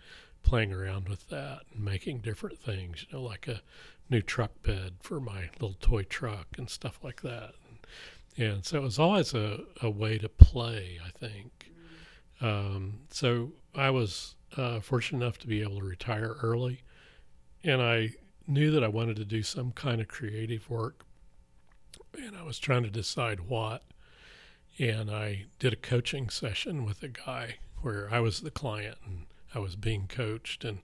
playing 0.44 0.74
around 0.74 1.10
with 1.10 1.30
that 1.30 1.62
and 1.74 1.84
making 1.84 2.20
different 2.20 2.60
things. 2.60 3.06
You 3.08 3.18
know, 3.18 3.24
like 3.24 3.48
a 3.48 3.62
new 4.10 4.22
truck 4.22 4.52
bed 4.64 4.96
for 5.02 5.20
my 5.20 5.50
little 5.60 5.78
toy 5.80 6.04
truck 6.04 6.48
and 6.58 6.70
stuff 6.70 7.00
like 7.04 7.22
that. 7.24 7.54
And, 7.68 8.48
and 8.48 8.66
so 8.66 8.78
it 8.78 8.84
was 8.84 9.00
always 9.00 9.34
a, 9.34 9.62
a 9.82 9.90
way 9.90 10.20
to 10.20 10.30
play, 10.30 11.00
I 11.04 11.10
think. 11.10 11.72
Um, 12.42 13.00
so 13.10 13.54
I 13.74 13.90
was 13.90 14.36
uh, 14.58 14.80
fortunate 14.82 15.24
enough 15.24 15.40
to 15.40 15.48
be 15.48 15.62
able 15.62 15.80
to 15.80 15.86
retire 15.86 16.36
early 16.44 16.84
and 17.66 17.82
I 17.82 18.12
knew 18.48 18.72
that 18.72 18.84
I 18.84 18.88
wanted 18.88 19.18
to 19.18 19.26
do 19.26 19.42
some 19.42 19.72
kind 19.72 20.00
of 20.00 20.08
creative 20.08 20.70
work, 20.70 21.04
and 22.18 22.36
I 22.36 22.44
was 22.44 22.60
trying 22.60 22.84
to 22.84 22.90
decide 22.90 23.42
what. 23.42 23.84
And 24.78 25.10
I 25.10 25.46
did 25.60 25.74
a 25.74 25.78
coaching 25.78 26.30
session 26.30 26.86
with 26.86 27.02
a 27.02 27.08
guy 27.08 27.56
where 27.82 28.10
I 28.12 28.20
was 28.20 28.42
the 28.42 28.52
client 28.52 28.98
and 29.06 29.26
I 29.54 29.60
was 29.60 29.76
being 29.76 30.08
coached, 30.08 30.66
and 30.66 30.80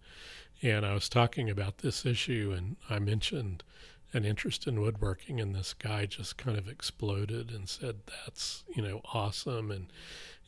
and 0.61 0.85
I 0.85 0.93
was 0.93 1.09
talking 1.09 1.49
about 1.49 1.79
this 1.79 2.05
issue, 2.05 2.53
and 2.55 2.77
I 2.89 2.99
mentioned 2.99 3.63
an 4.13 4.23
interest 4.25 4.67
in 4.67 4.81
woodworking, 4.81 5.39
and 5.39 5.55
this 5.55 5.73
guy 5.73 6.05
just 6.05 6.37
kind 6.37 6.57
of 6.57 6.67
exploded 6.69 7.51
and 7.51 7.67
said, 7.67 7.97
"That's 8.07 8.63
you 8.73 8.81
know 8.81 9.01
awesome," 9.13 9.71
and 9.71 9.87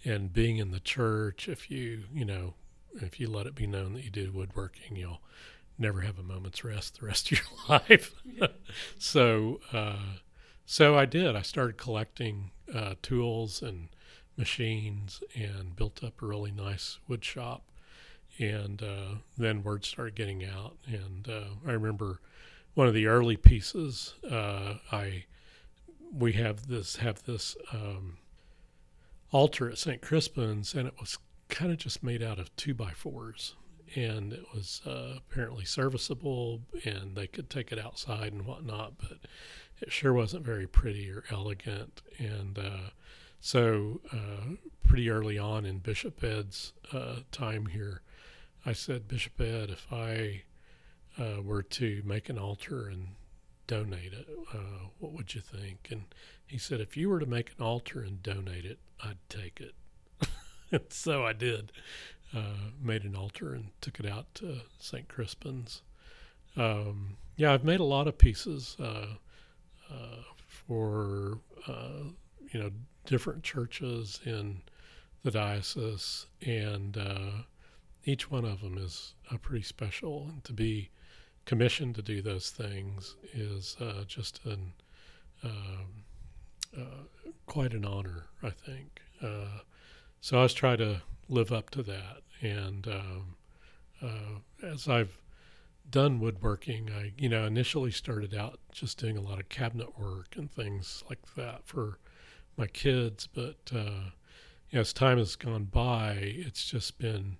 and 0.05 0.31
being 0.31 0.57
in 0.57 0.71
the 0.71 0.79
church, 0.79 1.49
if 1.49 1.69
you 1.69 2.05
you 2.13 2.23
know 2.23 2.53
if 3.01 3.19
you 3.19 3.27
let 3.27 3.47
it 3.47 3.55
be 3.55 3.67
known 3.67 3.93
that 3.93 4.03
you 4.03 4.09
did 4.09 4.33
woodworking, 4.33 4.95
you'll 4.95 5.21
never 5.77 6.01
have 6.01 6.19
a 6.19 6.23
moment's 6.23 6.63
rest 6.63 6.99
the 6.99 7.05
rest 7.05 7.31
of 7.31 7.39
your 7.39 7.47
life. 7.69 8.15
so 8.97 9.59
uh, 9.73 9.97
so 10.65 10.97
I 10.97 11.05
did. 11.05 11.35
I 11.35 11.41
started 11.41 11.77
collecting 11.77 12.51
uh, 12.73 12.95
tools 13.01 13.61
and 13.61 13.89
machines 14.37 15.21
and 15.35 15.75
built 15.75 16.03
up 16.03 16.21
a 16.21 16.25
really 16.25 16.51
nice 16.51 16.99
wood 17.07 17.23
shop. 17.23 17.63
And 18.39 18.81
uh, 18.81 19.15
then 19.37 19.61
word 19.61 19.85
started 19.85 20.15
getting 20.15 20.43
out, 20.43 20.75
and 20.87 21.29
uh, 21.29 21.49
I 21.67 21.71
remember 21.73 22.19
one 22.73 22.87
of 22.87 22.95
the 22.95 23.05
early 23.05 23.37
pieces. 23.37 24.15
Uh, 24.27 24.77
I 24.91 25.25
we 26.11 26.33
have 26.33 26.67
this 26.67 26.95
have 26.95 27.23
this 27.23 27.55
um, 27.71 28.17
altar 29.31 29.69
at 29.69 29.77
St. 29.77 30.01
Crispin's, 30.01 30.73
and 30.73 30.87
it 30.87 30.95
was 30.99 31.19
kind 31.49 31.71
of 31.71 31.77
just 31.77 32.01
made 32.03 32.23
out 32.23 32.39
of 32.39 32.55
two 32.55 32.73
by 32.73 32.91
fours, 32.91 33.55
and 33.95 34.33
it 34.33 34.45
was 34.53 34.81
uh, 34.85 35.17
apparently 35.17 35.65
serviceable, 35.65 36.61
and 36.85 37.15
they 37.15 37.27
could 37.27 37.51
take 37.51 37.71
it 37.71 37.77
outside 37.77 38.33
and 38.33 38.47
whatnot, 38.47 38.93
but 38.97 39.19
it 39.83 39.91
sure 39.91 40.13
wasn't 40.13 40.45
very 40.45 40.65
pretty 40.65 41.11
or 41.11 41.25
elegant, 41.29 42.01
and 42.17 42.57
uh, 42.57 42.89
so 43.41 43.99
uh, 44.13 44.55
pretty 44.81 45.09
early 45.09 45.37
on 45.37 45.65
in 45.65 45.79
Bishop 45.79 46.23
Ed's 46.23 46.71
uh, 46.93 47.17
time 47.33 47.65
here, 47.65 48.01
I 48.65 48.71
said, 48.71 49.09
Bishop 49.09 49.41
Ed, 49.41 49.69
if 49.69 49.91
I 49.91 50.43
uh, 51.19 51.41
were 51.41 51.63
to 51.63 52.01
make 52.05 52.29
an 52.29 52.39
altar 52.39 52.87
and 52.87 53.09
donate 53.67 54.13
it, 54.13 54.29
uh, 54.53 54.87
what 54.99 55.11
would 55.11 55.35
you 55.35 55.41
think? 55.41 55.89
And 55.91 56.05
he 56.47 56.57
said, 56.57 56.79
if 56.79 56.95
you 56.95 57.09
were 57.09 57.19
to 57.19 57.25
make 57.25 57.51
an 57.57 57.65
altar 57.65 57.99
and 57.99 58.23
donate 58.23 58.63
it, 58.63 58.79
I'd 59.03 59.17
take 59.27 59.59
it. 59.59 59.75
and 60.71 60.85
so 60.87 61.25
I 61.25 61.33
did. 61.33 61.73
Uh, 62.33 62.71
made 62.81 63.03
an 63.03 63.17
altar 63.17 63.53
and 63.53 63.71
took 63.81 63.99
it 63.99 64.05
out 64.05 64.33
to 64.35 64.61
St. 64.79 65.09
Crispin's. 65.09 65.81
Um, 66.55 67.17
yeah, 67.35 67.51
I've 67.51 67.65
made 67.65 67.81
a 67.81 67.83
lot 67.83 68.07
of 68.07 68.17
pieces 68.17 68.77
uh, 68.79 69.17
for 70.47 71.39
uh, 71.67 72.03
you 72.51 72.59
know 72.59 72.71
different 73.05 73.43
churches 73.43 74.19
in 74.25 74.61
the 75.23 75.31
diocese, 75.31 76.27
and 76.45 76.97
uh, 76.97 77.43
each 78.05 78.29
one 78.29 78.45
of 78.45 78.61
them 78.61 78.77
is 78.77 79.13
a 79.31 79.37
pretty 79.37 79.63
special. 79.63 80.27
And 80.29 80.43
to 80.43 80.53
be 80.53 80.89
commissioned 81.45 81.95
to 81.95 82.01
do 82.01 82.21
those 82.21 82.49
things 82.49 83.15
is 83.33 83.75
uh, 83.79 84.03
just 84.07 84.39
an 84.45 84.73
um, 85.43 86.03
quite 87.45 87.73
an 87.73 87.85
honor, 87.85 88.27
I 88.41 88.49
think. 88.49 89.01
So 90.21 90.37
I 90.37 90.39
always 90.39 90.53
try 90.53 90.75
to 90.77 91.01
live 91.27 91.51
up 91.51 91.69
to 91.71 91.83
that. 91.83 92.21
And 92.41 92.87
um, 92.87 93.35
as 94.61 94.87
I've 94.87 95.17
done 95.89 96.19
woodworking, 96.19 96.89
I 96.91 97.13
you 97.17 97.29
know 97.29 97.45
initially 97.45 97.91
started 97.91 98.33
out 98.33 98.59
just 98.71 98.97
doing 98.97 99.17
a 99.17 99.21
lot 99.21 99.39
of 99.39 99.49
cabinet 99.49 99.97
work 99.99 100.35
and 100.35 100.51
things 100.51 101.03
like 101.09 101.35
that 101.35 101.61
for 101.65 101.99
my 102.57 102.67
kids, 102.67 103.27
but 103.27 103.71
uh, 103.75 104.11
as 104.71 104.93
time 104.93 105.17
has 105.17 105.35
gone 105.35 105.65
by, 105.65 106.17
it's 106.19 106.65
just 106.65 106.97
been 106.99 107.37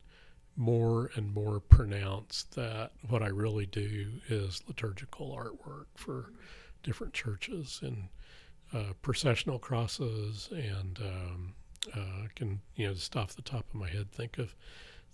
more 0.55 1.09
and 1.15 1.33
more 1.33 1.59
pronounced 1.59 2.55
that 2.55 2.91
what 3.07 3.23
I 3.23 3.27
really 3.27 3.65
do 3.65 4.11
is 4.29 4.61
liturgical 4.67 5.35
artwork 5.35 5.85
for 5.95 6.31
different 6.83 7.13
churches 7.13 7.79
and 7.81 8.09
uh, 8.73 8.93
processional 9.01 9.59
crosses, 9.59 10.49
and 10.51 10.99
um, 10.99 11.53
uh, 11.95 11.99
I 11.99 12.27
can 12.35 12.61
you 12.75 12.87
know 12.87 12.93
just 12.93 13.15
off 13.15 13.35
the 13.35 13.41
top 13.41 13.65
of 13.69 13.75
my 13.75 13.89
head 13.89 14.11
think 14.11 14.37
of 14.37 14.55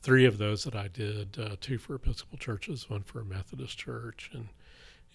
three 0.02 0.26
of 0.26 0.38
those 0.38 0.64
that 0.64 0.76
I 0.76 0.88
did: 0.88 1.38
uh, 1.40 1.56
two 1.60 1.78
for 1.78 1.96
Episcopal 1.96 2.38
churches, 2.38 2.90
one 2.90 3.04
for 3.04 3.22
a 3.22 3.26
Methodist 3.26 3.78
church, 3.78 4.30
and 4.34 4.50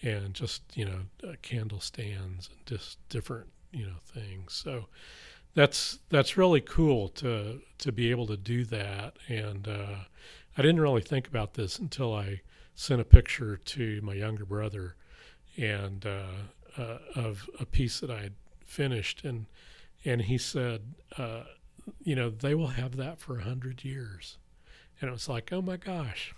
and 0.02 0.34
just 0.34 0.62
you 0.74 0.84
know 0.84 1.28
uh, 1.28 1.34
candle 1.42 1.80
stands 1.80 2.48
and 2.48 2.66
just 2.66 2.98
different 3.08 3.48
you 3.72 3.86
know 3.86 3.98
things. 4.04 4.52
So 4.52 4.86
that's 5.54 5.98
that's 6.10 6.36
really 6.36 6.60
cool 6.60 7.08
to 7.10 7.60
to 7.78 7.92
be 7.92 8.10
able 8.10 8.26
to 8.26 8.36
do 8.36 8.64
that. 8.66 9.16
And 9.28 9.68
uh, 9.68 9.96
I 10.56 10.62
didn't 10.62 10.80
really 10.80 11.02
think 11.02 11.26
about 11.26 11.54
this 11.54 11.78
until 11.78 12.14
I 12.14 12.40
sent 12.74 13.00
a 13.00 13.04
picture 13.04 13.56
to 13.56 14.00
my 14.02 14.14
younger 14.14 14.44
brother 14.44 14.96
and 15.56 16.04
uh, 16.04 16.80
uh, 16.80 16.98
of 17.14 17.48
a 17.60 17.64
piece 17.66 18.00
that 18.00 18.10
I 18.10 18.22
had 18.22 18.34
finished, 18.64 19.24
and 19.24 19.46
and 20.04 20.22
he 20.22 20.38
said, 20.38 20.82
uh, 21.16 21.44
you 22.02 22.14
know, 22.14 22.30
they 22.30 22.54
will 22.54 22.68
have 22.68 22.96
that 22.96 23.20
for 23.20 23.38
a 23.38 23.44
hundred 23.44 23.84
years, 23.84 24.38
and 25.04 25.10
it 25.10 25.12
was 25.12 25.28
like, 25.28 25.52
oh 25.52 25.60
my 25.60 25.76
gosh, 25.76 26.34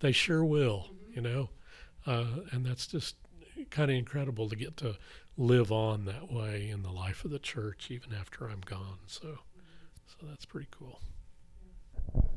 they 0.00 0.12
sure 0.12 0.44
will, 0.44 0.90
mm-hmm. 0.90 1.14
you 1.14 1.22
know, 1.22 1.48
uh, 2.06 2.26
and 2.52 2.66
that's 2.66 2.86
just 2.86 3.16
kind 3.70 3.90
of 3.90 3.96
incredible 3.96 4.50
to 4.50 4.54
get 4.54 4.76
to 4.76 4.96
live 5.38 5.72
on 5.72 6.04
that 6.04 6.30
way 6.30 6.68
in 6.68 6.82
the 6.82 6.90
life 6.90 7.24
of 7.24 7.30
the 7.30 7.38
church 7.38 7.90
even 7.90 8.12
after 8.12 8.50
I'm 8.50 8.60
gone. 8.60 8.98
So, 9.06 9.26
mm-hmm. 9.26 9.38
so 10.06 10.26
that's 10.26 10.44
pretty 10.44 10.68
cool. 10.70 11.00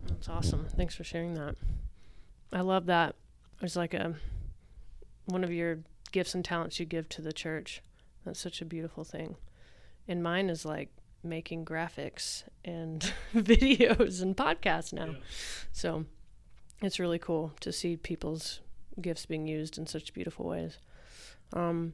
That's 0.07 0.29
awesome. 0.29 0.65
Thanks 0.77 0.95
for 0.95 1.03
sharing 1.03 1.33
that. 1.33 1.55
I 2.53 2.61
love 2.61 2.85
that. 2.85 3.15
It's 3.61 3.75
like 3.75 3.93
a 3.93 4.15
one 5.25 5.43
of 5.43 5.51
your 5.51 5.79
gifts 6.13 6.33
and 6.33 6.45
talents 6.45 6.79
you 6.79 6.85
give 6.85 7.09
to 7.09 7.21
the 7.21 7.33
church. 7.33 7.83
That's 8.25 8.39
such 8.39 8.61
a 8.61 8.65
beautiful 8.65 9.03
thing. 9.03 9.35
And 10.07 10.23
mine 10.23 10.49
is 10.49 10.63
like 10.63 10.89
making 11.23 11.65
graphics 11.65 12.43
and 12.63 13.13
videos 13.35 14.21
and 14.21 14.35
podcasts 14.35 14.93
now. 14.93 15.05
Yeah. 15.05 15.17
So 15.71 16.05
it's 16.81 16.99
really 16.99 17.19
cool 17.19 17.53
to 17.59 17.71
see 17.71 17.97
people's 17.97 18.61
gifts 19.01 19.25
being 19.25 19.47
used 19.47 19.77
in 19.77 19.87
such 19.87 20.13
beautiful 20.13 20.45
ways. 20.45 20.77
Um, 21.53 21.93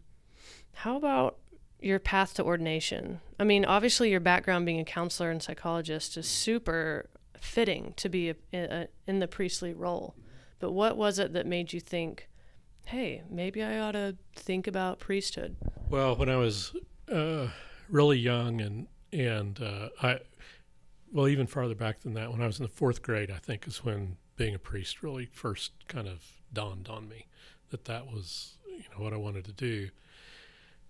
how 0.73 0.97
about 0.97 1.37
your 1.79 1.99
path 1.99 2.33
to 2.35 2.43
ordination? 2.43 3.21
I 3.39 3.43
mean, 3.43 3.65
obviously, 3.65 4.11
your 4.11 4.19
background 4.19 4.65
being 4.65 4.79
a 4.79 4.85
counselor 4.85 5.31
and 5.31 5.41
psychologist 5.41 6.17
is 6.17 6.27
super 6.27 7.09
fitting 7.39 7.93
to 7.97 8.09
be 8.09 8.29
a, 8.29 8.35
a, 8.53 8.87
in 9.07 9.19
the 9.19 9.27
priestly 9.27 9.73
role. 9.73 10.15
But 10.59 10.71
what 10.71 10.97
was 10.97 11.19
it 11.19 11.33
that 11.33 11.45
made 11.45 11.73
you 11.73 11.79
think, 11.79 12.29
hey, 12.85 13.23
maybe 13.29 13.61
I 13.63 13.79
ought 13.79 13.91
to 13.91 14.15
think 14.35 14.67
about 14.67 14.99
priesthood? 14.99 15.55
Well, 15.89 16.15
when 16.15 16.29
I 16.29 16.37
was 16.37 16.75
uh, 17.11 17.47
really 17.89 18.17
young 18.17 18.61
and 18.61 18.87
and 19.11 19.61
uh, 19.61 19.89
I, 20.01 20.19
well, 21.11 21.27
even 21.27 21.47
farther 21.47 21.75
back 21.75 22.01
than 22.01 22.13
that, 22.13 22.31
when 22.31 22.41
I 22.41 22.47
was 22.47 22.59
in 22.59 22.63
the 22.63 22.71
fourth 22.71 23.01
grade, 23.01 23.31
I 23.31 23.37
think 23.37 23.67
is 23.67 23.83
when 23.83 24.17
being 24.35 24.55
a 24.55 24.59
priest 24.59 25.01
really 25.01 25.25
first 25.25 25.71
kind 25.87 26.07
of 26.07 26.23
dawned 26.51 26.89
on 26.89 27.07
me 27.07 27.27
that 27.69 27.85
that 27.85 28.07
was 28.07 28.57
you 28.67 28.83
know 28.95 29.03
what 29.03 29.13
I 29.13 29.17
wanted 29.17 29.45
to 29.45 29.53
do. 29.53 29.89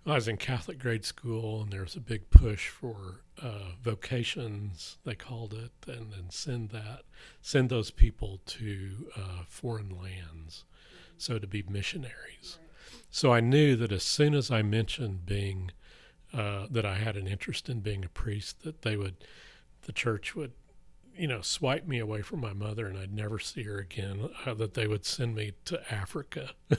I 0.07 0.13
was 0.13 0.27
in 0.27 0.37
Catholic 0.37 0.77
grade 0.77 1.03
school, 1.03 1.63
and 1.63 1.73
there 1.73 1.81
was 1.81 1.95
a 1.95 1.99
big 1.99 2.29
push 2.29 2.67
for 2.67 3.21
uh, 3.41 3.71
vocations, 3.81 4.97
they 5.03 5.15
called 5.15 5.53
it, 5.53 5.71
and 5.91 6.11
then 6.11 6.29
send 6.29 6.69
that, 6.69 7.01
send 7.41 7.69
those 7.69 7.89
people 7.89 8.39
to 8.45 9.09
uh, 9.17 9.43
foreign 9.47 9.89
lands, 9.89 10.63
so 11.17 11.39
to 11.39 11.47
be 11.47 11.63
missionaries. 11.67 12.59
So 13.09 13.33
I 13.33 13.39
knew 13.39 13.75
that 13.77 13.91
as 13.91 14.03
soon 14.03 14.35
as 14.35 14.51
I 14.51 14.61
mentioned 14.61 15.25
being 15.25 15.71
uh, 16.35 16.67
that 16.69 16.85
I 16.85 16.95
had 16.95 17.15
an 17.15 17.27
interest 17.27 17.69
in 17.69 17.79
being 17.79 18.03
a 18.03 18.09
priest, 18.09 18.63
that 18.63 18.81
they 18.81 18.97
would, 18.97 19.15
the 19.83 19.91
church 19.91 20.35
would 20.35 20.51
you 21.17 21.27
know, 21.27 21.41
swipe 21.41 21.87
me 21.87 21.99
away 21.99 22.21
from 22.21 22.41
my 22.41 22.53
mother 22.53 22.87
and 22.87 22.97
I'd 22.97 23.13
never 23.13 23.39
see 23.39 23.63
her 23.63 23.77
again, 23.77 24.29
uh, 24.45 24.53
that 24.55 24.73
they 24.73 24.87
would 24.87 25.05
send 25.05 25.35
me 25.35 25.53
to 25.65 25.93
Africa. 25.93 26.51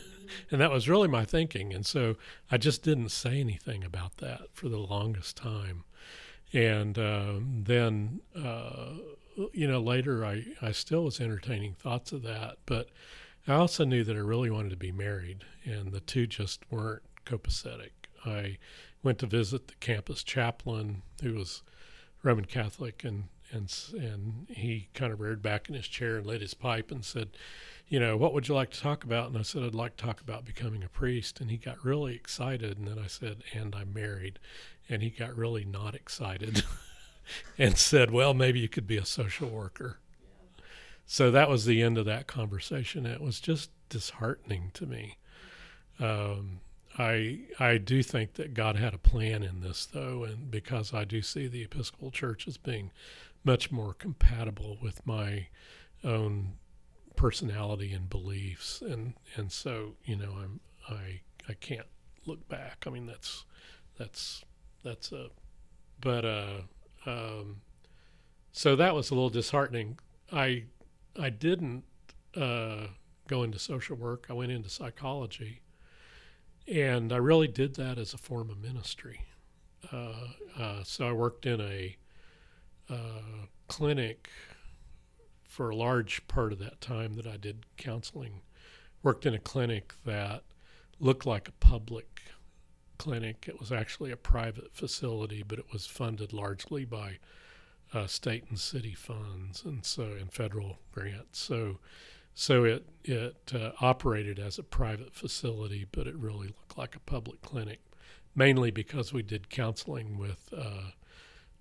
and 0.50 0.60
that 0.60 0.70
was 0.70 0.88
really 0.88 1.08
my 1.08 1.24
thinking. 1.24 1.72
And 1.72 1.86
so 1.86 2.16
I 2.50 2.58
just 2.58 2.82
didn't 2.82 3.10
say 3.10 3.40
anything 3.40 3.82
about 3.82 4.18
that 4.18 4.48
for 4.52 4.68
the 4.68 4.78
longest 4.78 5.36
time. 5.36 5.84
And 6.52 6.98
um, 6.98 7.64
then, 7.66 8.20
uh, 8.36 8.90
you 9.52 9.66
know, 9.66 9.80
later 9.80 10.24
I, 10.24 10.44
I 10.60 10.72
still 10.72 11.04
was 11.04 11.20
entertaining 11.20 11.74
thoughts 11.74 12.12
of 12.12 12.22
that. 12.22 12.58
But 12.66 12.90
I 13.48 13.54
also 13.54 13.84
knew 13.84 14.04
that 14.04 14.16
I 14.16 14.20
really 14.20 14.50
wanted 14.50 14.70
to 14.70 14.76
be 14.76 14.92
married, 14.92 15.44
and 15.64 15.92
the 15.92 16.00
two 16.00 16.26
just 16.26 16.60
weren't 16.70 17.02
copacetic. 17.24 17.90
I 18.24 18.58
went 19.02 19.18
to 19.20 19.26
visit 19.26 19.68
the 19.68 19.74
campus 19.74 20.22
chaplain, 20.22 21.02
who 21.22 21.34
was 21.34 21.62
Roman 22.22 22.44
Catholic, 22.44 23.04
and 23.04 23.24
and 23.52 23.72
and 23.98 24.46
he 24.48 24.88
kind 24.94 25.12
of 25.12 25.20
reared 25.20 25.42
back 25.42 25.68
in 25.68 25.74
his 25.74 25.86
chair 25.86 26.16
and 26.16 26.26
lit 26.26 26.40
his 26.40 26.54
pipe 26.54 26.90
and 26.90 27.04
said, 27.04 27.30
"You 27.88 28.00
know, 28.00 28.16
what 28.16 28.32
would 28.32 28.48
you 28.48 28.54
like 28.54 28.70
to 28.70 28.80
talk 28.80 29.04
about?" 29.04 29.28
And 29.28 29.38
I 29.38 29.42
said, 29.42 29.62
"I'd 29.62 29.74
like 29.74 29.96
to 29.96 30.04
talk 30.04 30.20
about 30.20 30.44
becoming 30.44 30.82
a 30.82 30.88
priest." 30.88 31.40
And 31.40 31.50
he 31.50 31.56
got 31.56 31.84
really 31.84 32.14
excited. 32.14 32.78
And 32.78 32.88
then 32.88 32.98
I 32.98 33.06
said, 33.06 33.44
"And 33.52 33.74
I'm 33.74 33.92
married," 33.92 34.38
and 34.88 35.02
he 35.02 35.10
got 35.10 35.36
really 35.36 35.64
not 35.64 35.94
excited 35.94 36.64
and 37.58 37.76
said, 37.78 38.10
"Well, 38.10 38.34
maybe 38.34 38.60
you 38.60 38.68
could 38.68 38.86
be 38.86 38.98
a 38.98 39.04
social 39.04 39.48
worker." 39.48 39.98
So 41.06 41.30
that 41.30 41.48
was 41.48 41.64
the 41.64 41.82
end 41.82 41.98
of 41.98 42.04
that 42.06 42.26
conversation. 42.26 43.06
It 43.06 43.20
was 43.20 43.40
just 43.40 43.70
disheartening 43.88 44.72
to 44.74 44.86
me. 44.86 45.18
Um, 46.00 46.60
I 46.98 47.40
I 47.58 47.78
do 47.78 48.02
think 48.02 48.34
that 48.34 48.54
God 48.54 48.76
had 48.76 48.94
a 48.94 48.98
plan 48.98 49.42
in 49.42 49.60
this 49.60 49.86
though, 49.86 50.24
and 50.24 50.50
because 50.50 50.94
I 50.94 51.04
do 51.04 51.22
see 51.22 51.46
the 51.46 51.62
Episcopal 51.62 52.10
Church 52.10 52.48
as 52.48 52.56
being 52.56 52.90
much 53.44 53.70
more 53.70 53.94
compatible 53.94 54.78
with 54.82 55.06
my 55.06 55.48
own 56.02 56.54
personality 57.16 57.92
and 57.92 58.08
beliefs, 58.08 58.82
and 58.82 59.14
and 59.36 59.52
so 59.52 59.94
you 60.04 60.16
know 60.16 60.32
I'm 60.42 60.60
I 60.88 61.20
I 61.48 61.54
can't 61.54 61.86
look 62.24 62.48
back. 62.48 62.84
I 62.86 62.90
mean 62.90 63.06
that's 63.06 63.44
that's 63.98 64.44
that's 64.82 65.12
a 65.12 65.28
but 66.00 66.24
uh 66.24 66.60
um 67.06 67.60
so 68.52 68.74
that 68.74 68.94
was 68.94 69.10
a 69.10 69.14
little 69.14 69.28
disheartening. 69.28 69.98
I 70.32 70.64
I 71.18 71.28
didn't 71.28 71.84
uh, 72.34 72.86
go 73.28 73.42
into 73.42 73.58
social 73.58 73.96
work. 73.96 74.26
I 74.30 74.32
went 74.32 74.50
into 74.50 74.70
psychology, 74.70 75.60
and 76.68 77.12
I 77.12 77.16
really 77.16 77.48
did 77.48 77.76
that 77.76 77.98
as 77.98 78.14
a 78.14 78.18
form 78.18 78.50
of 78.50 78.60
ministry. 78.60 79.22
Uh, 79.92 80.28
uh, 80.58 80.82
so 80.84 81.08
I 81.08 81.12
worked 81.12 81.46
in 81.46 81.60
a 81.60 81.96
uh, 82.90 83.46
clinic 83.68 84.28
for 85.44 85.70
a 85.70 85.76
large 85.76 86.26
part 86.28 86.52
of 86.52 86.58
that 86.58 86.80
time 86.80 87.14
that 87.14 87.26
I 87.26 87.36
did 87.36 87.66
counseling. 87.76 88.42
Worked 89.02 89.26
in 89.26 89.34
a 89.34 89.38
clinic 89.38 89.94
that 90.04 90.42
looked 90.98 91.26
like 91.26 91.48
a 91.48 91.52
public 91.52 92.22
clinic. 92.98 93.46
It 93.48 93.60
was 93.60 93.70
actually 93.72 94.10
a 94.10 94.16
private 94.16 94.74
facility, 94.74 95.42
but 95.42 95.58
it 95.58 95.72
was 95.72 95.86
funded 95.86 96.32
largely 96.32 96.84
by 96.84 97.18
uh, 97.92 98.06
state 98.06 98.44
and 98.48 98.58
city 98.58 98.94
funds, 98.94 99.64
and 99.64 99.84
so 99.84 100.04
and 100.18 100.32
federal 100.32 100.78
grants. 100.92 101.38
So, 101.38 101.78
so 102.38 102.64
it 102.64 102.84
it 103.02 103.50
uh, 103.54 103.70
operated 103.80 104.38
as 104.38 104.58
a 104.58 104.62
private 104.62 105.14
facility, 105.14 105.86
but 105.90 106.06
it 106.06 106.14
really 106.16 106.48
looked 106.48 106.76
like 106.76 106.94
a 106.94 107.00
public 107.00 107.40
clinic, 107.40 107.80
mainly 108.34 108.70
because 108.70 109.10
we 109.10 109.22
did 109.22 109.48
counseling 109.48 110.18
with 110.18 110.52
uh, 110.54 110.90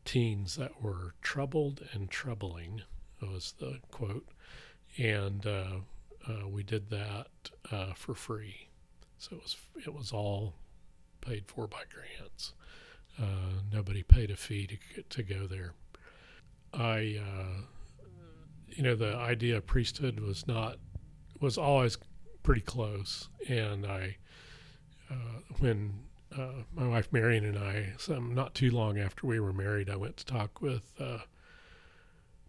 teens 0.03 0.57
that 0.57 0.83
were 0.83 1.13
troubled 1.21 1.81
and 1.93 2.11
troubling. 2.11 2.81
Was 3.21 3.53
the 3.57 3.79
quote, 3.89 4.27
and 4.97 5.47
uh, 5.47 5.77
uh, 6.27 6.47
we 6.49 6.61
did 6.61 6.89
that 6.89 7.29
uh, 7.71 7.93
for 7.93 8.13
free. 8.13 8.67
So 9.17 9.37
it 9.37 9.41
was 9.41 9.55
it 9.77 9.93
was 9.93 10.11
all 10.11 10.55
paid 11.21 11.45
for 11.47 11.67
by 11.67 11.83
grants. 11.89 12.53
Uh, 13.17 13.61
nobody 13.71 14.03
paid 14.03 14.29
a 14.29 14.35
fee 14.35 14.67
to 14.67 15.03
to 15.03 15.23
go 15.23 15.47
there. 15.47 15.73
I, 16.73 17.17
you 18.75 18.83
know, 18.83 18.95
the 18.95 19.15
idea 19.15 19.57
of 19.57 19.65
priesthood 19.65 20.19
was 20.19 20.47
not 20.47 20.77
was 21.39 21.57
always 21.57 21.97
pretty 22.43 22.61
close, 22.61 23.29
and 23.47 23.85
I, 23.85 24.17
uh, 25.09 25.39
when 25.59 26.03
uh, 26.37 26.63
my 26.73 26.87
wife 26.87 27.11
Marion 27.11 27.45
and 27.45 27.57
I, 27.57 27.93
some 27.97 28.33
not 28.33 28.53
too 28.53 28.71
long 28.71 28.97
after 28.97 29.25
we 29.27 29.39
were 29.39 29.53
married, 29.53 29.89
I 29.89 29.95
went 29.95 30.17
to 30.17 30.25
talk 30.25 30.61
with 30.61 30.93
uh, 30.99 31.19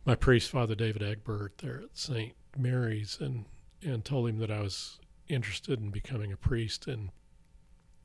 my 0.04 0.14
priest, 0.14 0.50
Father 0.50 0.74
David 0.74 1.02
Egbert, 1.02 1.58
there 1.58 1.82
at 1.84 1.96
St. 1.96 2.34
Mary's, 2.56 3.18
and 3.20 3.44
and 3.82 4.04
told 4.04 4.28
him 4.28 4.38
that 4.38 4.50
I 4.50 4.60
was 4.60 4.98
interested 5.28 5.80
in 5.80 5.90
becoming 5.90 6.32
a 6.32 6.36
priest, 6.36 6.86
and 6.86 7.10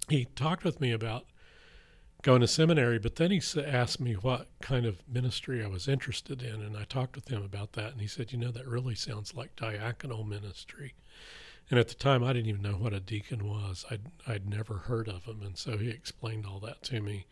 he 0.10 0.26
talked 0.26 0.64
with 0.64 0.80
me 0.80 0.92
about 0.92 1.26
going 2.22 2.42
to 2.42 2.48
seminary, 2.48 3.00
but 3.00 3.16
then 3.16 3.32
he 3.32 3.42
asked 3.66 4.00
me 4.00 4.14
what 4.14 4.48
kind 4.62 4.86
of 4.86 5.08
ministry 5.08 5.64
I 5.64 5.68
was 5.68 5.88
interested 5.88 6.42
in, 6.44 6.62
and 6.62 6.78
I 6.78 6.84
talked 6.84 7.16
with 7.16 7.30
him 7.30 7.44
about 7.44 7.74
that, 7.74 7.92
and 7.92 8.02
he 8.02 8.08
said, 8.08 8.32
"You 8.32 8.38
know, 8.38 8.52
that 8.52 8.68
really 8.68 8.96
sounds 8.96 9.34
like 9.34 9.56
diaconal 9.56 10.28
ministry." 10.28 10.94
And 11.70 11.80
at 11.80 11.88
the 11.88 11.96
time, 11.96 12.24
I 12.24 12.34
didn't 12.34 12.50
even 12.50 12.62
know 12.62 12.76
what 12.76 12.94
a 12.94 13.00
deacon 13.00 13.48
was. 13.48 13.86
I'd 13.90 14.12
I'd 14.28 14.48
never 14.48 14.80
heard 14.80 15.08
of 15.08 15.26
him, 15.26 15.42
and 15.42 15.58
so 15.58 15.78
he 15.78 15.90
explained 15.90 16.46
all 16.46 16.60
that 16.60 16.84
to 16.84 17.02
me. 17.02 17.26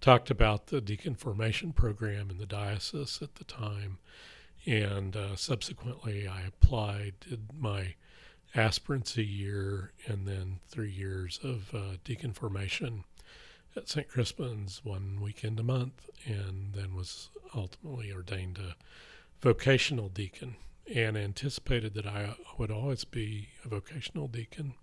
Talked 0.00 0.30
about 0.30 0.68
the 0.68 0.80
deacon 0.80 1.14
formation 1.14 1.72
program 1.72 2.30
in 2.30 2.38
the 2.38 2.46
diocese 2.46 3.20
at 3.20 3.34
the 3.34 3.44
time, 3.44 3.98
and 4.64 5.14
uh, 5.16 5.36
subsequently, 5.36 6.26
I 6.26 6.42
applied, 6.42 7.14
did 7.20 7.52
my 7.58 7.94
aspirancy 8.54 9.24
year, 9.24 9.92
and 10.06 10.26
then 10.26 10.60
three 10.68 10.90
years 10.90 11.38
of 11.42 11.74
uh, 11.74 11.96
deacon 12.04 12.32
formation 12.32 13.04
at 13.76 13.88
St. 13.88 14.08
Crispin's 14.08 14.84
one 14.84 15.20
weekend 15.20 15.60
a 15.60 15.62
month, 15.62 16.08
and 16.26 16.72
then 16.74 16.94
was 16.94 17.30
ultimately 17.54 18.12
ordained 18.12 18.58
a 18.58 18.74
vocational 19.40 20.08
deacon 20.08 20.56
and 20.94 21.16
anticipated 21.16 21.94
that 21.94 22.06
I 22.06 22.34
would 22.58 22.70
always 22.70 23.04
be 23.04 23.48
a 23.64 23.68
vocational 23.68 24.28
deacon. 24.28 24.74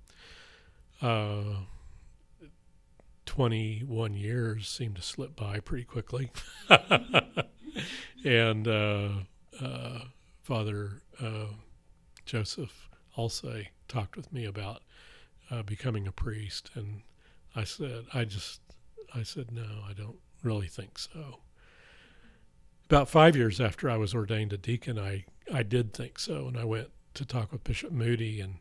Uh, 1.02 1.64
21 3.26 4.14
years 4.14 4.70
seemed 4.70 4.96
to 4.96 5.02
slip 5.02 5.36
by 5.36 5.60
pretty 5.60 5.84
quickly. 5.84 6.32
and 8.26 8.68
uh, 8.68 9.10
uh, 9.62 10.00
Father 10.42 11.02
uh, 11.22 11.48
Joseph 12.26 12.90
also 13.16 13.64
talked 13.88 14.16
with 14.16 14.32
me 14.32 14.46
about 14.46 14.82
uh, 15.52 15.62
becoming 15.62 16.08
a 16.08 16.12
priest. 16.12 16.72
And 16.74 17.02
I 17.56 17.64
said, 17.66 18.06
I 18.14 18.24
just 18.24 18.62
I 19.14 19.24
said, 19.24 19.52
no, 19.52 19.84
I 19.88 19.94
don't 19.94 20.20
really 20.44 20.68
think 20.68 20.98
so. 20.98 21.40
About 22.86 23.10
five 23.10 23.36
years 23.36 23.60
after 23.60 23.90
I 23.90 23.98
was 23.98 24.14
ordained 24.14 24.54
a 24.54 24.58
deacon, 24.58 24.98
I, 24.98 25.26
I 25.54 25.64
did 25.64 25.94
think 25.94 26.20
so, 26.20 26.48
and 26.48 26.58
I 26.58 26.64
went 26.64 26.90
to 27.16 27.26
talk 27.26 27.52
with 27.52 27.64
Bishop 27.64 27.92
Moody, 27.92 28.40
and 28.40 28.56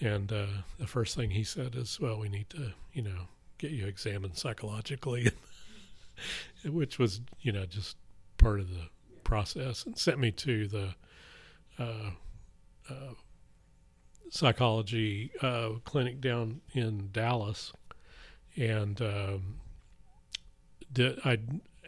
and 0.00 0.32
uh, 0.32 0.46
the 0.78 0.86
first 0.86 1.14
thing 1.14 1.30
he 1.30 1.44
said 1.44 1.76
is, 1.76 2.00
well, 2.00 2.18
we 2.18 2.28
need 2.28 2.50
to, 2.50 2.72
you 2.92 3.02
know, 3.02 3.28
get 3.58 3.70
you 3.70 3.86
examined 3.86 4.36
psychologically, 4.36 5.30
which 6.64 6.98
was, 6.98 7.20
you 7.42 7.52
know, 7.52 7.64
just 7.64 7.96
part 8.36 8.60
of 8.60 8.70
the 8.70 8.88
process, 9.22 9.86
and 9.86 9.96
sent 9.96 10.18
me 10.18 10.30
to 10.32 10.66
the 10.66 10.94
uh, 11.78 12.10
uh, 12.90 13.14
psychology 14.30 15.30
uh, 15.42 15.70
clinic 15.84 16.20
down 16.20 16.60
in 16.72 17.10
Dallas 17.12 17.72
and 18.56 19.00
um, 19.00 19.60
I 21.24 21.38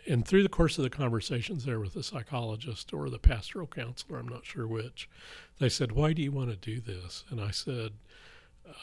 and 0.09 0.27
through 0.27 0.45
the 0.45 0.49
course 0.49 0.79
of 0.79 0.85
the 0.85 0.91
conversations 0.91 1.65
there 1.65 1.81
with 1.81 1.95
the 1.95 2.03
psychologist 2.03 2.93
or 2.93 3.11
the 3.11 3.19
pastoral 3.19 3.67
counselor, 3.67 4.19
I'm 4.19 4.29
not 4.29 4.47
sure 4.47 4.67
which, 4.67 5.09
they 5.59 5.69
said, 5.69 5.93
"Why 5.93 6.13
do 6.13 6.23
you 6.23 6.33
want 6.33 6.51
to 6.51 6.57
do 6.57 6.81
this?" 6.81 7.25
And 7.31 7.41
I 7.41 7.51
said, 7.51 7.93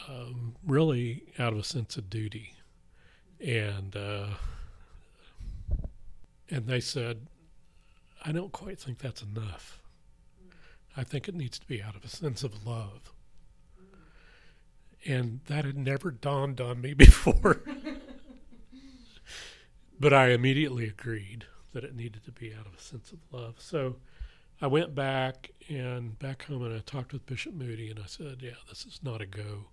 um, 0.08 0.56
"Really, 0.66 1.24
out 1.40 1.54
of 1.54 1.60
a 1.60 1.64
sense 1.64 1.98
of 1.98 2.10
duty." 2.10 2.56
And 3.40 3.96
uh, 3.96 4.28
and 6.50 6.68
they 6.68 6.80
said, 6.80 7.28
"I 8.24 8.32
don't 8.32 8.52
quite 8.52 8.80
think 8.80 9.00
that's 9.00 9.22
enough. 9.22 9.80
I 10.96 11.04
think 11.04 11.28
it 11.28 11.36
needs 11.36 11.58
to 11.60 11.68
be 11.68 11.82
out 11.82 11.96
of 11.96 12.04
a 12.04 12.10
sense 12.10 12.44
of 12.44 12.66
love." 12.68 13.13
And 15.06 15.42
that 15.46 15.66
had 15.66 15.78
never 15.78 16.12
dawned 16.12 16.62
on 16.62 16.82
me 16.82 16.94
before. 16.94 17.62
but 20.00 20.14
I 20.14 20.30
immediately 20.30 20.86
agreed 20.88 21.46
that 21.74 21.84
it 21.84 21.96
needed 21.96 22.24
to 22.26 22.32
be 22.32 22.54
out 22.54 22.66
of 22.68 22.74
a 22.76 22.82
sense 22.82 23.12
of 23.12 23.20
love. 23.32 23.56
So 23.58 23.98
I 24.62 24.68
went 24.68 24.96
back 24.96 25.52
and 25.70 26.18
back 26.20 26.46
home 26.46 26.64
and 26.64 26.76
I 26.76 26.80
talked 26.80 27.14
with 27.14 27.26
Bishop 27.26 27.54
Moody 27.54 27.90
and 27.90 28.00
I 28.00 28.06
said, 28.06 28.42
"Yeah, 28.42 28.52
this 28.70 28.86
is 28.86 29.00
not 29.04 29.22
a 29.22 29.26
go." 29.26 29.66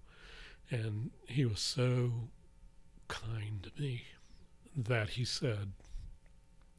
And 0.71 1.11
he 1.27 1.45
was 1.45 1.61
so 1.61 2.31
kind 3.09 3.63
to 3.63 3.83
me 3.83 4.05
that 4.77 5.11
he 5.11 5.25
said, 5.25 5.73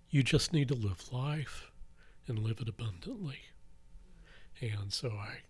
"You 0.09 0.23
just 0.23 0.53
need 0.53 0.69
to 0.69 0.73
live 0.75 1.11
life 1.11 1.71
and 2.27 2.39
live 2.39 2.59
it 2.61 2.69
abundantly." 2.69 3.41
And 4.59 4.91
so 4.93 5.11
I 5.11 5.41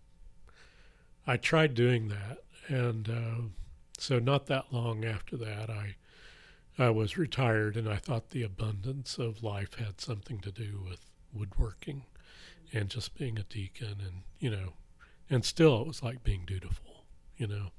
I 1.25 1.37
tried 1.37 1.75
doing 1.75 2.07
that 2.09 2.43
and 2.71 3.09
uh, 3.09 3.41
so 3.97 4.17
not 4.19 4.47
that 4.47 4.71
long 4.71 5.03
after 5.03 5.35
that, 5.37 5.69
I 5.69 5.95
I 6.77 6.89
was 6.89 7.17
retired, 7.17 7.75
and 7.75 7.87
I 7.89 7.97
thought 7.97 8.29
the 8.29 8.43
abundance 8.43 9.17
of 9.17 9.43
life 9.43 9.75
had 9.75 9.99
something 9.99 10.39
to 10.39 10.51
do 10.51 10.81
with 10.87 11.05
woodworking 11.33 12.05
and 12.73 12.89
just 12.89 13.15
being 13.17 13.37
a 13.37 13.43
deacon, 13.43 13.97
and 14.05 14.23
you 14.39 14.49
know, 14.49 14.73
and 15.29 15.43
still 15.43 15.81
it 15.81 15.87
was 15.87 16.01
like 16.01 16.23
being 16.23 16.45
dutiful, 16.45 17.03
you 17.37 17.47
know. 17.47 17.71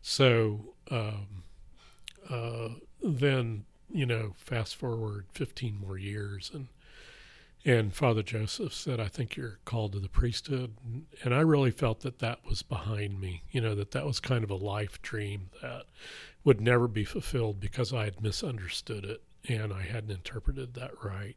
So 0.00 0.74
um, 0.90 1.44
uh, 2.30 2.68
then, 3.02 3.64
you 3.90 4.06
know, 4.06 4.34
fast 4.36 4.76
forward 4.76 5.26
15 5.32 5.78
more 5.78 5.98
years, 5.98 6.50
and 6.54 6.68
and 7.64 7.94
Father 7.94 8.22
Joseph 8.22 8.72
said, 8.74 8.98
I 9.00 9.06
think 9.08 9.36
you're 9.36 9.58
called 9.64 9.92
to 9.92 10.00
the 10.00 10.08
priesthood. 10.08 10.74
And 11.22 11.34
I 11.34 11.40
really 11.40 11.70
felt 11.70 12.00
that 12.00 12.18
that 12.18 12.44
was 12.44 12.62
behind 12.62 13.20
me, 13.20 13.42
you 13.50 13.60
know, 13.60 13.74
that 13.76 13.92
that 13.92 14.04
was 14.06 14.18
kind 14.20 14.42
of 14.42 14.50
a 14.50 14.56
life 14.56 15.00
dream 15.02 15.50
that 15.62 15.84
would 16.44 16.60
never 16.60 16.88
be 16.88 17.04
fulfilled 17.04 17.60
because 17.60 17.92
I 17.92 18.04
had 18.04 18.20
misunderstood 18.22 19.04
it 19.04 19.22
and 19.48 19.72
I 19.72 19.82
hadn't 19.82 20.10
interpreted 20.10 20.74
that 20.74 20.92
right. 21.04 21.36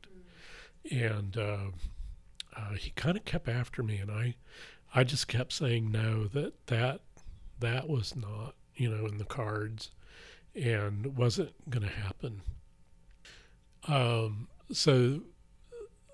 And 0.91 1.37
uh, 1.37 1.67
uh, 2.55 2.73
he 2.73 2.91
kind 2.91 3.17
of 3.17 3.25
kept 3.25 3.47
after 3.49 3.83
me, 3.83 3.97
and 3.97 4.11
I, 4.11 4.35
I 4.93 5.03
just 5.03 5.27
kept 5.27 5.53
saying 5.53 5.91
no, 5.91 6.25
that 6.27 6.67
that 6.67 7.01
that 7.59 7.89
was 7.89 8.15
not, 8.15 8.55
you 8.75 8.89
know, 8.89 9.05
in 9.05 9.17
the 9.17 9.25
cards. 9.25 9.91
and 10.55 11.17
wasn't 11.17 11.69
going 11.69 11.83
to 11.83 11.93
happen. 11.93 12.41
Um, 13.87 14.47
so 14.71 15.21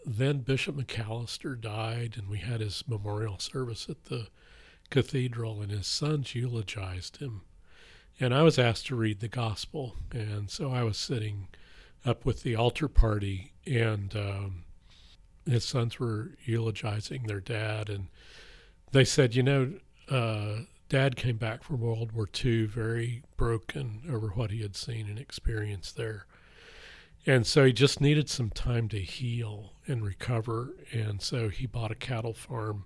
then 0.05 0.39
Bishop 0.39 0.75
McAllister 0.75 1.59
died, 1.59 2.15
and 2.17 2.27
we 2.29 2.39
had 2.39 2.61
his 2.61 2.83
memorial 2.87 3.39
service 3.39 3.87
at 3.89 4.05
the 4.05 4.27
cathedral, 4.89 5.61
and 5.61 5.71
his 5.71 5.87
sons 5.87 6.35
eulogized 6.35 7.17
him. 7.17 7.41
And 8.19 8.33
I 8.33 8.43
was 8.43 8.59
asked 8.59 8.87
to 8.87 8.95
read 8.95 9.19
the 9.19 9.27
gospel, 9.27 9.95
and 10.11 10.49
so 10.49 10.71
I 10.71 10.83
was 10.83 10.97
sitting 10.97 11.47
up 12.05 12.25
with 12.25 12.43
the 12.43 12.55
altar 12.55 12.87
party, 12.87 13.53
and 13.65 14.15
um, 14.15 14.63
his 15.45 15.65
sons 15.65 15.99
were 15.99 16.31
eulogizing 16.45 17.23
their 17.23 17.39
dad, 17.39 17.89
and 17.89 18.07
they 18.91 19.05
said, 19.05 19.35
you 19.35 19.43
know, 19.43 19.73
uh, 20.09 20.61
Dad 20.91 21.15
came 21.15 21.37
back 21.37 21.63
from 21.63 21.79
World 21.79 22.11
War 22.11 22.27
II 22.43 22.65
very 22.65 23.23
broken 23.37 24.01
over 24.11 24.27
what 24.27 24.51
he 24.51 24.61
had 24.61 24.75
seen 24.75 25.07
and 25.07 25.17
experienced 25.17 25.95
there. 25.95 26.25
And 27.25 27.45
so 27.45 27.65
he 27.65 27.73
just 27.73 28.01
needed 28.01 28.29
some 28.29 28.49
time 28.49 28.89
to 28.89 28.99
heal 28.99 29.73
and 29.85 30.03
recover. 30.03 30.75
And 30.91 31.21
so 31.21 31.49
he 31.49 31.67
bought 31.67 31.91
a 31.91 31.95
cattle 31.95 32.33
farm 32.33 32.85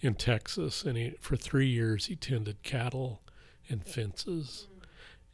in 0.00 0.14
Texas. 0.14 0.84
And 0.84 0.98
he, 0.98 1.14
for 1.20 1.36
three 1.36 1.68
years, 1.68 2.06
he 2.06 2.16
tended 2.16 2.62
cattle 2.62 3.22
and 3.68 3.84
fences. 3.84 4.68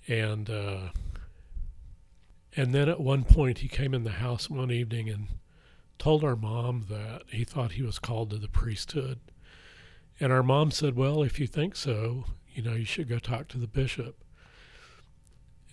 And, 0.06 0.48
uh, 0.48 0.90
and 2.56 2.72
then 2.72 2.88
at 2.88 3.00
one 3.00 3.24
point, 3.24 3.58
he 3.58 3.68
came 3.68 3.92
in 3.92 4.04
the 4.04 4.10
house 4.10 4.48
one 4.48 4.70
evening 4.70 5.08
and 5.10 5.28
told 5.98 6.22
our 6.22 6.36
mom 6.36 6.86
that 6.88 7.22
he 7.30 7.42
thought 7.44 7.72
he 7.72 7.82
was 7.82 7.98
called 7.98 8.30
to 8.30 8.38
the 8.38 8.48
priesthood. 8.48 9.18
And 10.20 10.32
our 10.32 10.42
mom 10.42 10.70
said, 10.70 10.96
Well, 10.96 11.22
if 11.22 11.40
you 11.40 11.46
think 11.46 11.74
so, 11.76 12.24
you 12.54 12.62
know, 12.62 12.74
you 12.74 12.84
should 12.84 13.08
go 13.08 13.18
talk 13.18 13.48
to 13.48 13.58
the 13.58 13.66
bishop. 13.66 14.16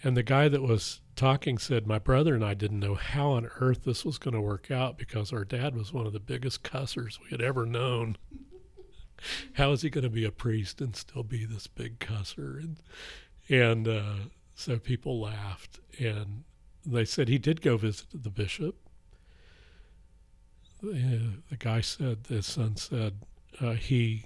And 0.04 0.18
the 0.18 0.24
guy 0.24 0.50
that 0.50 0.62
was 0.62 1.00
talking 1.16 1.58
said, 1.58 1.88
My 1.88 1.98
brother 1.98 2.36
and 2.36 2.44
I 2.44 2.54
didn't 2.54 2.82
know 2.82 2.96
how 2.96 3.32
on 3.32 3.50
earth 3.60 3.86
this 3.86 4.04
was 4.04 4.18
going 4.18 4.34
to 4.34 4.42
work 4.42 4.70
out 4.70 4.98
because 4.98 5.32
our 5.32 5.46
dad 5.46 5.76
was 5.76 5.94
one 5.94 6.06
of 6.06 6.14
the 6.14 6.20
biggest 6.20 6.62
cussers 6.62 7.20
we 7.24 7.30
had 7.30 7.42
ever 7.42 7.66
known. 7.66 8.18
how 9.54 9.72
is 9.72 9.82
he 9.82 9.90
going 9.90 10.04
to 10.04 10.10
be 10.10 10.26
a 10.26 10.32
priest 10.32 10.82
and 10.82 10.96
still 10.96 11.24
be 11.24 11.46
this 11.46 11.68
big 11.68 12.00
cusser? 12.00 12.60
And, 12.60 12.78
and 13.50 13.88
uh, 13.88 14.16
so 14.56 14.78
people 14.78 15.22
laughed. 15.22 15.80
And 16.00 16.44
they 16.86 17.06
said 17.06 17.30
he 17.30 17.38
did 17.38 17.62
go 17.62 17.78
visit 17.78 18.08
the 18.14 18.30
bishop. 18.30 18.76
The, 20.82 21.40
the 21.50 21.58
guy 21.58 21.80
said, 21.80 22.26
the 22.26 22.44
son 22.44 22.76
said, 22.76 23.20
uh, 23.62 23.74
he 23.74 24.26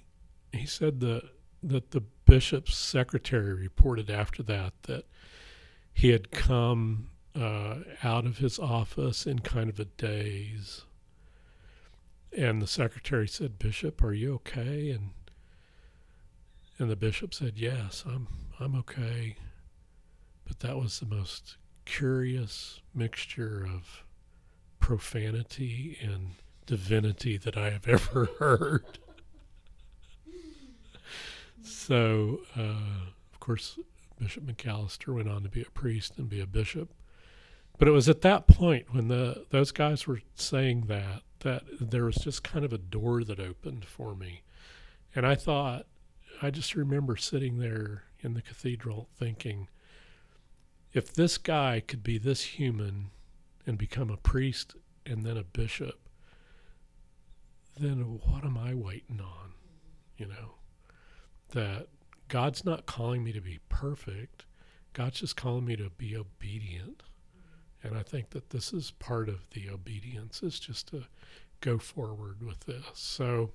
he 0.52 0.66
said 0.66 1.00
that 1.02 1.24
that 1.62 1.92
the 1.92 2.02
bishop's 2.26 2.76
secretary 2.76 3.54
reported 3.54 4.10
after 4.10 4.42
that 4.44 4.74
that 4.84 5.06
he 5.98 6.10
had 6.10 6.30
come 6.30 7.10
uh, 7.34 7.78
out 8.04 8.28
of 8.28 8.38
his 8.38 8.60
office 8.60 9.26
in 9.26 9.40
kind 9.40 9.68
of 9.68 9.80
a 9.80 9.86
daze. 9.86 10.84
And 12.38 12.62
the 12.62 12.68
secretary 12.68 13.28
said, 13.28 13.58
"Bishop, 13.58 14.04
are 14.04 14.14
you 14.14 14.36
okay?" 14.36 14.92
And 14.92 15.10
and 16.78 16.92
the 16.92 16.96
bishop 16.96 17.34
said, 17.34 17.54
"Yes, 17.56 18.04
I'm 18.06 18.28
I'm 18.60 18.76
okay." 18.76 19.38
But 20.46 20.60
that 20.60 20.78
was 20.78 21.00
the 21.00 21.08
most 21.08 21.58
curious 21.86 22.80
mixture 22.94 23.66
of 23.66 24.04
profanity 24.80 25.98
and 26.00 26.36
divinity 26.68 27.38
that 27.38 27.58
I 27.58 27.72
have 27.72 27.88
ever 27.88 28.30
heard. 28.38 29.00
So, 31.64 32.42
uh, 32.56 33.10
of 33.34 33.40
course, 33.40 33.80
Bishop 34.20 34.46
McAllister 34.46 35.14
went 35.14 35.30
on 35.30 35.44
to 35.44 35.50
be 35.50 35.62
a 35.62 35.72
priest 35.72 36.18
and 36.18 36.30
be 36.30 36.40
a 36.40 36.48
bishop. 36.48 36.94
But 37.78 37.88
it 37.88 37.92
was 37.92 38.10
at 38.10 38.22
that 38.22 38.48
point 38.48 38.94
when 38.94 39.08
the 39.08 39.46
those 39.52 39.72
guys 39.72 40.08
were 40.08 40.22
saying 40.36 40.86
that 40.88 41.22
that 41.40 41.64
there 41.80 42.06
was 42.06 42.16
just 42.16 42.44
kind 42.44 42.66
of 42.66 42.74
a 42.74 42.80
door 42.80 43.24
that 43.24 43.40
opened 43.40 43.86
for 43.86 44.16
me, 44.16 44.42
and 45.16 45.26
I 45.26 45.36
thought, 45.36 45.86
I 46.42 46.50
just 46.50 46.76
remember 46.76 47.16
sitting 47.16 47.60
there 47.60 48.04
in 48.22 48.34
the 48.34 48.42
cathedral 48.42 49.10
thinking, 49.16 49.68
if 50.94 51.14
this 51.14 51.38
guy 51.38 51.82
could 51.86 52.02
be 52.02 52.18
this 52.18 52.42
human 52.44 53.12
and 53.68 53.78
become 53.78 54.10
a 54.10 54.18
priest 54.18 54.76
and 55.06 55.24
then 55.24 55.38
a 55.38 55.44
bishop, 55.44 56.00
then 57.80 58.20
what 58.24 58.44
am 58.44 58.58
I 58.58 58.74
waiting 58.74 59.22
on? 59.22 59.54
You 60.18 60.28
know, 60.28 60.56
that 61.52 61.88
God's 62.28 62.66
not 62.66 62.86
calling 62.86 63.24
me 63.24 63.32
to 63.32 63.42
be 63.42 63.60
perfect. 63.70 64.46
God's 64.94 65.20
just 65.20 65.36
calling 65.36 65.66
me 65.66 65.76
to 65.76 65.90
be 65.90 66.16
obedient. 66.16 67.04
And 67.84 67.98
I 67.98 68.04
think 68.04 68.32
that 68.32 68.50
this 68.50 68.74
is 68.74 68.92
part 68.92 69.30
of 69.30 69.50
the 69.52 69.70
obedience 69.70 70.42
is 70.44 70.60
just 70.60 70.88
to 70.90 71.04
go 71.62 71.78
forward 71.78 72.44
with 72.44 72.62
this. 72.62 72.86
So 72.94 73.52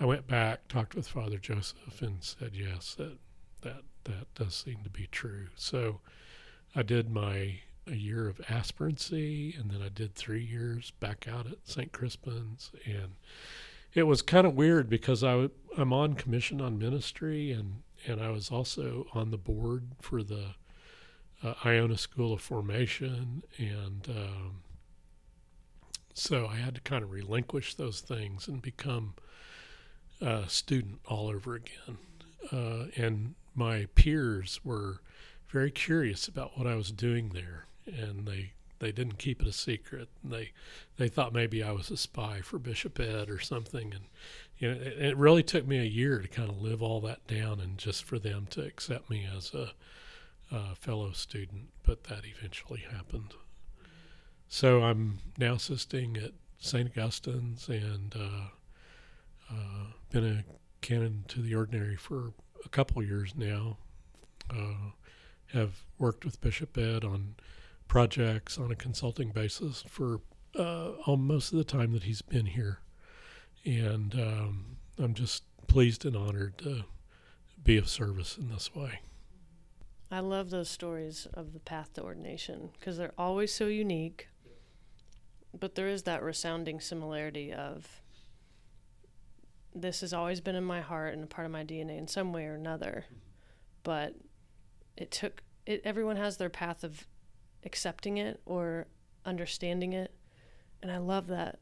I 0.00 0.04
went 0.04 0.26
back, 0.26 0.68
talked 0.68 0.94
with 0.94 1.08
Father 1.08 1.38
Joseph 1.38 2.00
and 2.00 2.22
said, 2.22 2.52
yes, 2.54 2.94
that 2.94 3.18
that 3.62 3.82
that 4.04 4.32
does 4.34 4.54
seem 4.54 4.78
to 4.84 4.90
be 4.90 5.08
true. 5.10 5.48
So 5.56 6.00
I 6.74 6.82
did 6.82 7.10
my 7.10 7.60
a 7.88 7.94
year 7.94 8.28
of 8.28 8.40
aspirancy 8.48 9.54
and 9.58 9.70
then 9.70 9.80
I 9.80 9.88
did 9.88 10.14
three 10.14 10.44
years 10.44 10.90
back 10.98 11.26
out 11.28 11.46
at 11.46 11.58
St. 11.64 11.92
Crispin's 11.92 12.72
and 12.84 13.14
it 13.94 14.02
was 14.04 14.22
kind 14.22 14.46
of 14.46 14.54
weird 14.54 14.90
because 14.90 15.22
I, 15.22 15.48
I'm 15.78 15.92
on 15.92 16.14
commission 16.14 16.60
on 16.60 16.78
ministry 16.78 17.52
and 17.52 17.82
and 18.06 18.20
I 18.20 18.30
was 18.30 18.50
also 18.50 19.06
on 19.12 19.30
the 19.30 19.38
board 19.38 19.88
for 20.00 20.22
the 20.22 20.54
uh, 21.42 21.54
Iona 21.64 21.98
School 21.98 22.32
of 22.32 22.40
Formation, 22.40 23.42
and 23.58 24.08
um, 24.08 24.62
so 26.14 26.46
I 26.46 26.56
had 26.56 26.74
to 26.76 26.80
kind 26.80 27.02
of 27.04 27.10
relinquish 27.10 27.74
those 27.74 28.00
things 28.00 28.48
and 28.48 28.62
become 28.62 29.14
a 30.20 30.48
student 30.48 31.00
all 31.06 31.28
over 31.28 31.54
again. 31.54 31.98
Uh, 32.50 32.86
and 32.96 33.34
my 33.54 33.86
peers 33.94 34.60
were 34.64 35.00
very 35.48 35.70
curious 35.70 36.26
about 36.28 36.56
what 36.56 36.66
I 36.66 36.74
was 36.74 36.90
doing 36.90 37.30
there, 37.30 37.66
and 37.86 38.26
they 38.26 38.52
they 38.78 38.92
didn't 38.92 39.18
keep 39.18 39.42
it 39.42 39.48
a 39.48 39.52
secret. 39.52 40.08
They 40.22 40.52
they 40.96 41.08
thought 41.08 41.32
maybe 41.32 41.62
I 41.62 41.72
was 41.72 41.90
a 41.90 41.96
spy 41.96 42.40
for 42.40 42.58
Bishop 42.58 42.98
Ed 43.00 43.30
or 43.30 43.38
something, 43.38 43.92
and 43.92 44.04
you 44.58 44.68
know, 44.68 44.80
it, 44.80 44.98
it 44.98 45.16
really 45.16 45.42
took 45.42 45.66
me 45.66 45.78
a 45.78 45.84
year 45.84 46.20
to 46.20 46.28
kind 46.28 46.48
of 46.48 46.60
live 46.60 46.82
all 46.82 47.00
that 47.02 47.26
down 47.26 47.60
and 47.60 47.78
just 47.78 48.04
for 48.04 48.18
them 48.18 48.46
to 48.50 48.62
accept 48.62 49.10
me 49.10 49.26
as 49.36 49.52
a, 49.54 49.72
a 50.50 50.74
fellow 50.74 51.12
student. 51.12 51.68
But 51.82 52.04
that 52.04 52.24
eventually 52.24 52.84
happened. 52.90 53.34
So 54.48 54.82
I'm 54.82 55.18
now 55.38 55.54
assisting 55.54 56.16
at 56.16 56.32
St. 56.58 56.90
Augustine's 56.90 57.68
and 57.68 58.14
uh, 58.16 58.48
uh, 59.50 59.86
been 60.10 60.24
a 60.24 60.44
canon 60.80 61.24
to 61.28 61.40
the 61.40 61.54
ordinary 61.54 61.96
for 61.96 62.32
a 62.64 62.68
couple 62.68 63.02
years 63.02 63.34
now. 63.36 63.78
Uh, 64.48 64.90
have 65.52 65.84
worked 65.98 66.24
with 66.24 66.40
Bishop 66.40 66.76
Ed 66.76 67.04
on 67.04 67.34
projects 67.88 68.58
on 68.58 68.70
a 68.70 68.76
consulting 68.76 69.30
basis 69.30 69.84
for 69.88 70.20
uh, 70.58 70.92
most 71.16 71.52
of 71.52 71.58
the 71.58 71.64
time 71.64 71.92
that 71.92 72.04
he's 72.04 72.22
been 72.22 72.46
here 72.46 72.80
and 73.66 74.14
um, 74.14 74.76
I'm 74.98 75.12
just 75.12 75.42
pleased 75.66 76.06
and 76.06 76.16
honored 76.16 76.58
to 76.58 76.84
be 77.62 77.76
of 77.76 77.88
service 77.88 78.38
in 78.38 78.48
this 78.48 78.74
way. 78.74 79.00
I 80.10 80.20
love 80.20 80.50
those 80.50 80.70
stories 80.70 81.26
of 81.34 81.52
the 81.52 81.58
path 81.58 81.92
to 81.94 82.02
ordination 82.02 82.70
because 82.78 82.96
they're 82.96 83.12
always 83.18 83.52
so 83.52 83.66
unique, 83.66 84.28
but 85.58 85.74
there 85.74 85.88
is 85.88 86.04
that 86.04 86.22
resounding 86.22 86.80
similarity 86.80 87.52
of 87.52 88.00
this 89.74 90.00
has 90.00 90.12
always 90.12 90.40
been 90.40 90.54
in 90.54 90.64
my 90.64 90.80
heart 90.80 91.12
and 91.12 91.24
a 91.24 91.26
part 91.26 91.44
of 91.44 91.52
my 91.52 91.64
DNA 91.64 91.98
in 91.98 92.06
some 92.06 92.32
way 92.32 92.46
or 92.46 92.54
another, 92.54 93.06
but 93.82 94.14
it 94.96 95.10
took 95.10 95.42
it. 95.66 95.82
Everyone 95.84 96.16
has 96.16 96.36
their 96.36 96.48
path 96.48 96.84
of 96.84 97.06
accepting 97.66 98.16
it 98.16 98.40
or 98.46 98.86
understanding 99.26 99.92
it, 99.92 100.14
and 100.82 100.90
I 100.90 100.96
love 100.98 101.26
that 101.26 101.58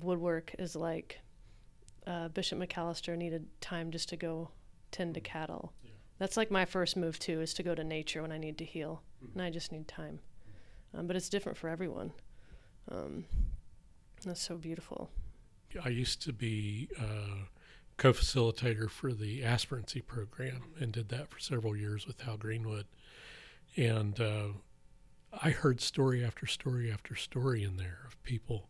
woodwork 0.00 0.54
is 0.58 0.74
like 0.74 1.20
uh, 2.06 2.28
Bishop 2.28 2.58
McAllister 2.58 3.16
needed 3.16 3.46
time 3.60 3.90
just 3.92 4.08
to 4.08 4.16
go 4.16 4.50
tend 4.90 5.14
to 5.14 5.20
mm. 5.20 5.24
cattle. 5.24 5.72
Yeah. 5.84 5.90
That's 6.18 6.36
like 6.36 6.50
my 6.50 6.64
first 6.64 6.96
move 6.96 7.18
too, 7.18 7.40
is 7.40 7.54
to 7.54 7.62
go 7.62 7.74
to 7.74 7.84
nature 7.84 8.22
when 8.22 8.32
I 8.32 8.38
need 8.38 8.58
to 8.58 8.64
heal, 8.64 9.02
mm-hmm. 9.22 9.38
and 9.38 9.46
I 9.46 9.50
just 9.50 9.70
need 9.70 9.86
time. 9.86 10.18
Um, 10.94 11.06
but 11.06 11.16
it's 11.16 11.28
different 11.28 11.58
for 11.58 11.68
everyone. 11.68 12.12
Um, 12.90 13.24
that's 14.24 14.42
so 14.42 14.56
beautiful. 14.56 15.10
I 15.82 15.88
used 15.88 16.22
to 16.22 16.32
be 16.32 16.88
uh, 16.98 17.46
co-facilitator 17.96 18.90
for 18.90 19.12
the 19.12 19.42
aspirancy 19.42 20.00
program 20.00 20.74
and 20.78 20.92
did 20.92 21.08
that 21.08 21.30
for 21.30 21.38
several 21.38 21.76
years 21.76 22.06
with 22.06 22.20
Hal 22.20 22.36
Greenwood, 22.36 22.86
and 23.76 24.20
uh, 24.20 24.48
I 25.40 25.50
heard 25.50 25.80
story 25.80 26.24
after 26.24 26.46
story 26.46 26.90
after 26.92 27.14
story 27.14 27.62
in 27.62 27.76
there 27.76 28.00
of 28.06 28.22
people 28.22 28.68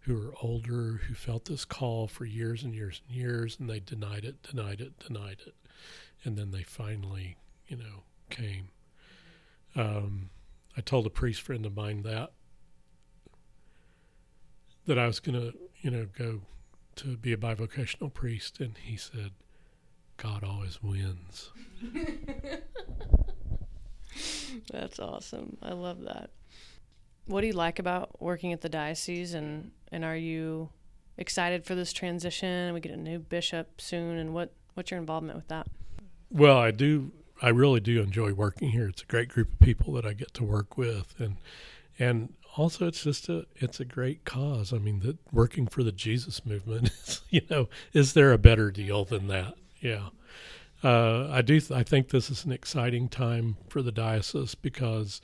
who 0.00 0.16
are 0.16 0.34
older, 0.42 1.00
who 1.08 1.14
felt 1.14 1.46
this 1.46 1.64
call 1.64 2.06
for 2.06 2.24
years 2.24 2.62
and 2.62 2.74
years 2.74 3.00
and 3.08 3.16
years, 3.16 3.56
and 3.58 3.68
they 3.68 3.80
denied 3.80 4.24
it, 4.24 4.42
denied 4.42 4.80
it, 4.80 4.98
denied 4.98 5.38
it, 5.46 5.54
and 6.24 6.36
then 6.36 6.50
they 6.50 6.62
finally, 6.62 7.36
you 7.68 7.76
know, 7.76 8.04
came. 8.30 8.68
um, 9.76 10.30
I 10.76 10.80
told 10.80 11.06
a 11.06 11.10
priest 11.10 11.40
friend 11.40 11.64
of 11.66 11.74
mine 11.76 12.02
that 12.02 12.32
that 14.86 14.98
I 14.98 15.06
was 15.06 15.20
going 15.20 15.40
to, 15.40 15.56
you 15.80 15.90
know, 15.90 16.06
go 16.16 16.42
to 16.96 17.16
be 17.16 17.32
a 17.32 17.36
bivocational 17.36 18.12
priest, 18.12 18.60
and 18.60 18.76
he 18.76 18.96
said, 18.96 19.32
"God 20.16 20.44
always 20.44 20.82
wins." 20.82 21.50
That's 24.72 24.98
awesome. 24.98 25.56
I 25.62 25.72
love 25.72 26.02
that. 26.02 26.30
What 27.26 27.40
do 27.40 27.46
you 27.46 27.52
like 27.52 27.78
about 27.78 28.20
working 28.20 28.52
at 28.52 28.60
the 28.60 28.68
diocese, 28.68 29.34
and 29.34 29.70
and 29.90 30.04
are 30.04 30.16
you 30.16 30.68
excited 31.16 31.64
for 31.64 31.74
this 31.74 31.92
transition? 31.92 32.74
We 32.74 32.80
get 32.80 32.92
a 32.92 32.96
new 32.96 33.18
bishop 33.18 33.80
soon, 33.80 34.18
and 34.18 34.34
what 34.34 34.52
what's 34.74 34.90
your 34.90 35.00
involvement 35.00 35.36
with 35.36 35.48
that? 35.48 35.66
Well, 36.30 36.58
I 36.58 36.70
do. 36.70 37.12
I 37.42 37.48
really 37.48 37.80
do 37.80 38.00
enjoy 38.00 38.32
working 38.32 38.70
here. 38.70 38.88
It's 38.88 39.02
a 39.02 39.06
great 39.06 39.28
group 39.28 39.52
of 39.52 39.60
people 39.60 39.92
that 39.94 40.06
I 40.06 40.12
get 40.12 40.34
to 40.34 40.44
work 40.44 40.76
with, 40.76 41.14
and 41.18 41.36
and 41.98 42.34
also 42.56 42.86
it's 42.86 43.04
just 43.04 43.28
a 43.28 43.46
it's 43.56 43.80
a 43.80 43.84
great 43.84 44.24
cause. 44.24 44.72
I 44.72 44.78
mean, 44.78 45.00
that 45.00 45.16
working 45.32 45.66
for 45.66 45.82
the 45.82 45.92
Jesus 45.92 46.44
movement, 46.44 46.90
is, 47.06 47.20
you 47.30 47.42
know, 47.50 47.68
is 47.92 48.12
there 48.12 48.32
a 48.32 48.38
better 48.38 48.70
deal 48.70 49.04
than 49.04 49.28
that? 49.28 49.54
Yeah. 49.80 50.08
Uh, 50.84 51.28
I 51.30 51.40
do. 51.40 51.58
Th- 51.58 51.72
I 51.72 51.82
think 51.82 52.10
this 52.10 52.30
is 52.30 52.44
an 52.44 52.52
exciting 52.52 53.08
time 53.08 53.56
for 53.68 53.80
the 53.80 53.90
diocese 53.90 54.54
because, 54.54 55.22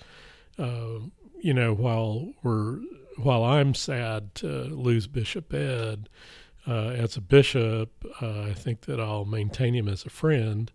uh, 0.58 1.00
you 1.40 1.52
know, 1.52 1.74
while 1.74 2.32
we're 2.42 2.78
while 3.18 3.44
I'm 3.44 3.74
sad 3.74 4.34
to 4.36 4.46
lose 4.46 5.06
Bishop 5.06 5.52
Ed 5.52 6.08
uh, 6.66 6.88
as 6.88 7.18
a 7.18 7.20
bishop, 7.20 7.90
uh, 8.22 8.44
I 8.44 8.54
think 8.54 8.82
that 8.82 8.98
I'll 8.98 9.26
maintain 9.26 9.74
him 9.74 9.86
as 9.86 10.06
a 10.06 10.10
friend. 10.10 10.72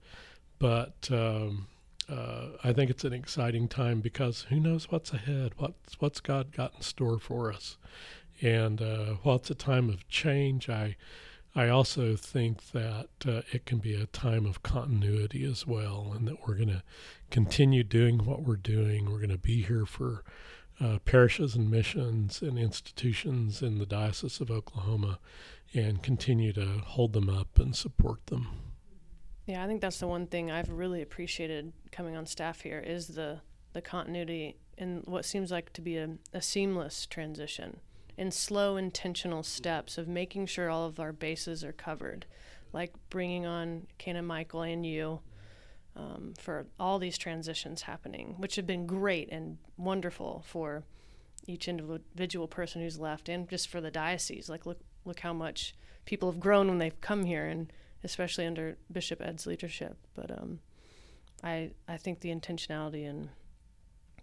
But 0.59 1.09
um, 1.11 1.65
uh, 2.07 2.49
I 2.63 2.71
think 2.71 2.91
it's 2.91 3.03
an 3.03 3.13
exciting 3.13 3.67
time 3.67 4.01
because 4.01 4.45
who 4.49 4.59
knows 4.59 4.91
what's 4.91 5.11
ahead? 5.11 5.53
What's 5.57 5.99
what's 5.99 6.19
God 6.19 6.51
got 6.51 6.75
in 6.75 6.81
store 6.81 7.17
for 7.17 7.51
us? 7.51 7.77
And 8.41 8.81
while 9.23 9.37
it's 9.37 9.49
a 9.49 9.55
time 9.55 9.89
of 9.89 10.07
change, 10.09 10.69
I 10.69 10.97
I 11.55 11.69
also 11.69 12.17
think 12.17 12.71
that 12.71 13.07
uh, 13.25 13.41
it 13.53 13.65
can 13.65 13.77
be 13.77 13.95
a 13.95 14.07
time 14.07 14.45
of 14.45 14.61
continuity 14.61 15.45
as 15.45 15.65
well, 15.65 16.11
and 16.13 16.27
that 16.27 16.45
we're 16.45 16.55
going 16.55 16.69
to 16.69 16.83
continue 17.31 17.83
doing 17.83 18.25
what 18.25 18.43
we're 18.43 18.57
doing. 18.57 19.05
We're 19.05 19.19
going 19.19 19.29
to 19.29 19.37
be 19.37 19.61
here 19.61 19.85
for 19.85 20.25
uh, 20.81 20.99
parishes 21.05 21.55
and 21.55 21.71
missions 21.71 22.41
and 22.41 22.59
institutions 22.59 23.61
in 23.61 23.77
the 23.77 23.85
Diocese 23.85 24.41
of 24.41 24.51
Oklahoma 24.51 25.19
and 25.73 26.03
continue 26.03 26.51
to 26.53 26.65
hold 26.65 27.13
them 27.13 27.29
up 27.29 27.57
and 27.57 27.73
support 27.73 28.25
them. 28.27 28.47
Yeah, 29.45 29.63
I 29.63 29.67
think 29.67 29.79
that's 29.79 29.99
the 29.99 30.07
one 30.07 30.27
thing 30.27 30.51
I've 30.51 30.69
really 30.69 31.01
appreciated 31.01 31.71
coming 31.91 32.17
on 32.17 32.25
staff 32.25 32.61
here 32.61 32.79
is 32.79 33.07
the 33.07 33.39
the 33.73 33.81
continuity 33.81 34.55
in 34.77 35.03
what 35.05 35.25
seems 35.25 35.51
like 35.51 35.73
to 35.73 35.81
be 35.81 35.97
a, 35.97 36.09
a 36.33 36.41
seamless 36.41 37.05
transition 37.05 37.81
in 38.17 38.32
slow 38.32 38.78
intentional 38.78 39.43
steps 39.43 39.97
of 39.97 40.08
making 40.08 40.45
sure 40.45 40.69
all 40.69 40.86
of 40.86 40.99
our 40.99 41.12
bases 41.13 41.63
are 41.63 41.73
covered 41.73 42.25
like 42.75 42.93
bringing 43.10 43.45
on 43.45 43.88
Canon 43.97 44.25
Michael 44.25 44.62
and 44.62 44.86
you 44.86 45.21
um, 45.95 46.34
for 46.38 46.67
all 46.78 46.99
these 46.99 47.17
transitions 47.17 47.84
happening, 47.84 48.36
which 48.38 48.58
have 48.58 48.67
been 48.67 48.86
great 48.86 49.30
and 49.32 49.58
wonderful 49.78 50.43
for 50.45 50.84
each 51.47 51.69
individual 51.69 52.49
person 52.49 52.82
who's 52.82 52.99
left, 52.99 53.30
and 53.30 53.49
just 53.49 53.69
for 53.69 53.80
the 53.80 53.89
diocese. 53.89 54.49
Like, 54.49 54.65
look, 54.65 54.80
look 55.06 55.21
how 55.21 55.32
much 55.32 55.73
people 56.04 56.30
have 56.30 56.41
grown 56.41 56.67
when 56.67 56.80
they've 56.80 56.99
come 56.99 57.23
here, 57.23 57.47
and 57.47 57.71
especially 58.04 58.45
under 58.45 58.78
Bishop 58.91 59.21
Ed's 59.21 59.47
leadership. 59.47 59.95
But 60.13 60.32
um, 60.32 60.60
I, 61.41 61.71
I 61.88 61.95
think 61.95 62.19
the 62.19 62.36
intentionality 62.36 63.10
and 63.10 63.30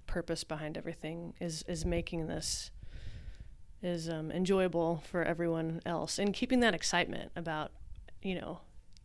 purpose 0.06 0.44
behind 0.44 0.76
everything 0.76 1.32
is 1.40 1.64
is 1.66 1.86
making 1.86 2.26
this 2.26 2.70
is 3.82 4.08
um, 4.08 4.30
enjoyable 4.30 5.02
for 5.10 5.22
everyone 5.24 5.80
else, 5.84 6.18
and 6.18 6.32
keeping 6.32 6.60
that 6.60 6.74
excitement 6.74 7.32
about, 7.34 7.72
you 8.22 8.34
know, 8.34 8.60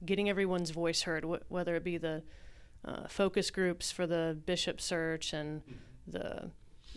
getting 0.05 0.29
everyone's 0.29 0.69
voice 0.69 1.01
heard, 1.03 1.23
wh- 1.23 1.51
whether 1.51 1.75
it 1.75 1.83
be 1.83 1.97
the 1.97 2.23
uh, 2.85 3.07
focus 3.07 3.49
groups 3.49 3.91
for 3.91 4.05
the 4.05 4.37
bishop 4.45 4.79
search 4.79 5.33
and 5.33 5.61
the 6.07 6.51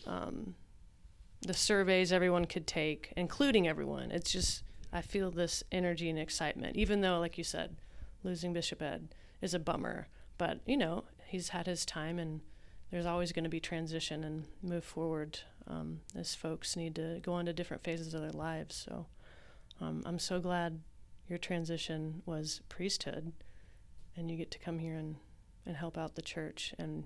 um, 0.06 0.54
the 1.42 1.54
surveys 1.54 2.12
everyone 2.12 2.44
could 2.44 2.66
take, 2.66 3.12
including 3.16 3.66
everyone. 3.66 4.10
It's 4.10 4.30
just 4.30 4.62
I 4.92 5.00
feel 5.00 5.30
this 5.30 5.62
energy 5.72 6.10
and 6.10 6.18
excitement, 6.18 6.76
even 6.76 7.00
though, 7.00 7.18
like 7.18 7.38
you 7.38 7.44
said, 7.44 7.76
losing 8.22 8.52
Bishop 8.52 8.82
Ed 8.82 9.14
is 9.40 9.54
a 9.54 9.58
bummer. 9.58 10.08
But 10.36 10.60
you 10.66 10.76
know, 10.76 11.04
he's 11.26 11.50
had 11.50 11.66
his 11.66 11.86
time, 11.86 12.18
and 12.18 12.40
there's 12.90 13.06
always 13.06 13.32
going 13.32 13.44
to 13.44 13.50
be 13.50 13.60
transition 13.60 14.22
and 14.24 14.46
move 14.62 14.84
forward 14.84 15.40
um, 15.66 16.00
as 16.16 16.34
folks 16.34 16.76
need 16.76 16.94
to 16.96 17.20
go 17.22 17.32
on 17.32 17.46
to 17.46 17.52
different 17.52 17.84
phases 17.84 18.14
of 18.14 18.22
their 18.22 18.32
lives. 18.32 18.86
So 18.88 19.06
um, 19.80 20.02
I'm 20.04 20.18
so 20.18 20.40
glad 20.40 20.80
your 21.28 21.38
transition 21.38 22.22
was 22.26 22.60
priesthood, 22.68 23.32
and 24.16 24.30
you 24.30 24.36
get 24.36 24.50
to 24.50 24.58
come 24.58 24.78
here 24.78 24.96
and 24.96 25.16
and 25.66 25.76
help 25.76 25.98
out 25.98 26.14
the 26.14 26.22
church 26.22 26.74
and 26.78 27.04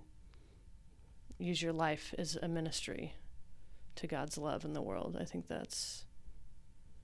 use 1.38 1.60
your 1.60 1.72
life 1.72 2.14
as 2.16 2.36
a 2.40 2.48
ministry 2.48 3.14
to 3.96 4.06
God's 4.06 4.38
love 4.38 4.64
in 4.64 4.72
the 4.72 4.82
world. 4.82 5.16
I 5.20 5.24
think 5.24 5.48
that's 5.48 6.04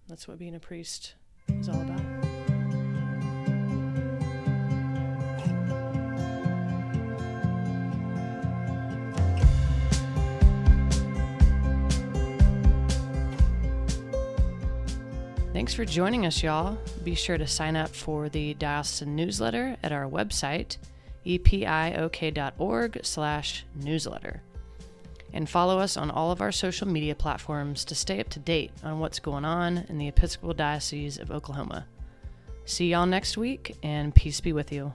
that's 0.09 0.27
what 0.27 0.39
being 0.39 0.55
a 0.55 0.61
priest 0.61 1.15
is 1.49 1.69
all 1.69 1.81
about. 1.81 2.10
Thanks 15.71 15.77
for 15.77 15.85
joining 15.85 16.27
us, 16.27 16.43
y'all. 16.43 16.77
Be 17.05 17.15
sure 17.15 17.39
to 17.39 17.47
sign 17.47 17.77
up 17.77 17.91
for 17.91 18.29
the 18.29 18.55
Diocesan 18.55 19.15
newsletter 19.15 19.77
at 19.85 19.93
our 19.93 20.11
website, 20.11 20.79
epiok.org 21.25 22.99
slash 23.05 23.65
newsletter. 23.77 24.43
And 25.33 25.49
follow 25.49 25.79
us 25.79 25.97
on 25.97 26.11
all 26.11 26.33
of 26.33 26.41
our 26.41 26.51
social 26.51 26.89
media 26.89 27.15
platforms 27.15 27.85
to 27.85 27.95
stay 27.95 28.19
up 28.19 28.29
to 28.31 28.41
date 28.41 28.73
on 28.83 28.99
what's 28.99 29.21
going 29.21 29.45
on 29.45 29.87
in 29.89 29.99
the 29.99 30.09
Episcopal 30.09 30.55
Diocese 30.55 31.19
of 31.19 31.31
Oklahoma. 31.31 31.87
See 32.65 32.89
y'all 32.89 33.07
next 33.07 33.37
week, 33.37 33.77
and 33.85 34.13
peace 34.13 34.41
be 34.41 34.53
with 34.53 34.73
you. 34.73 34.93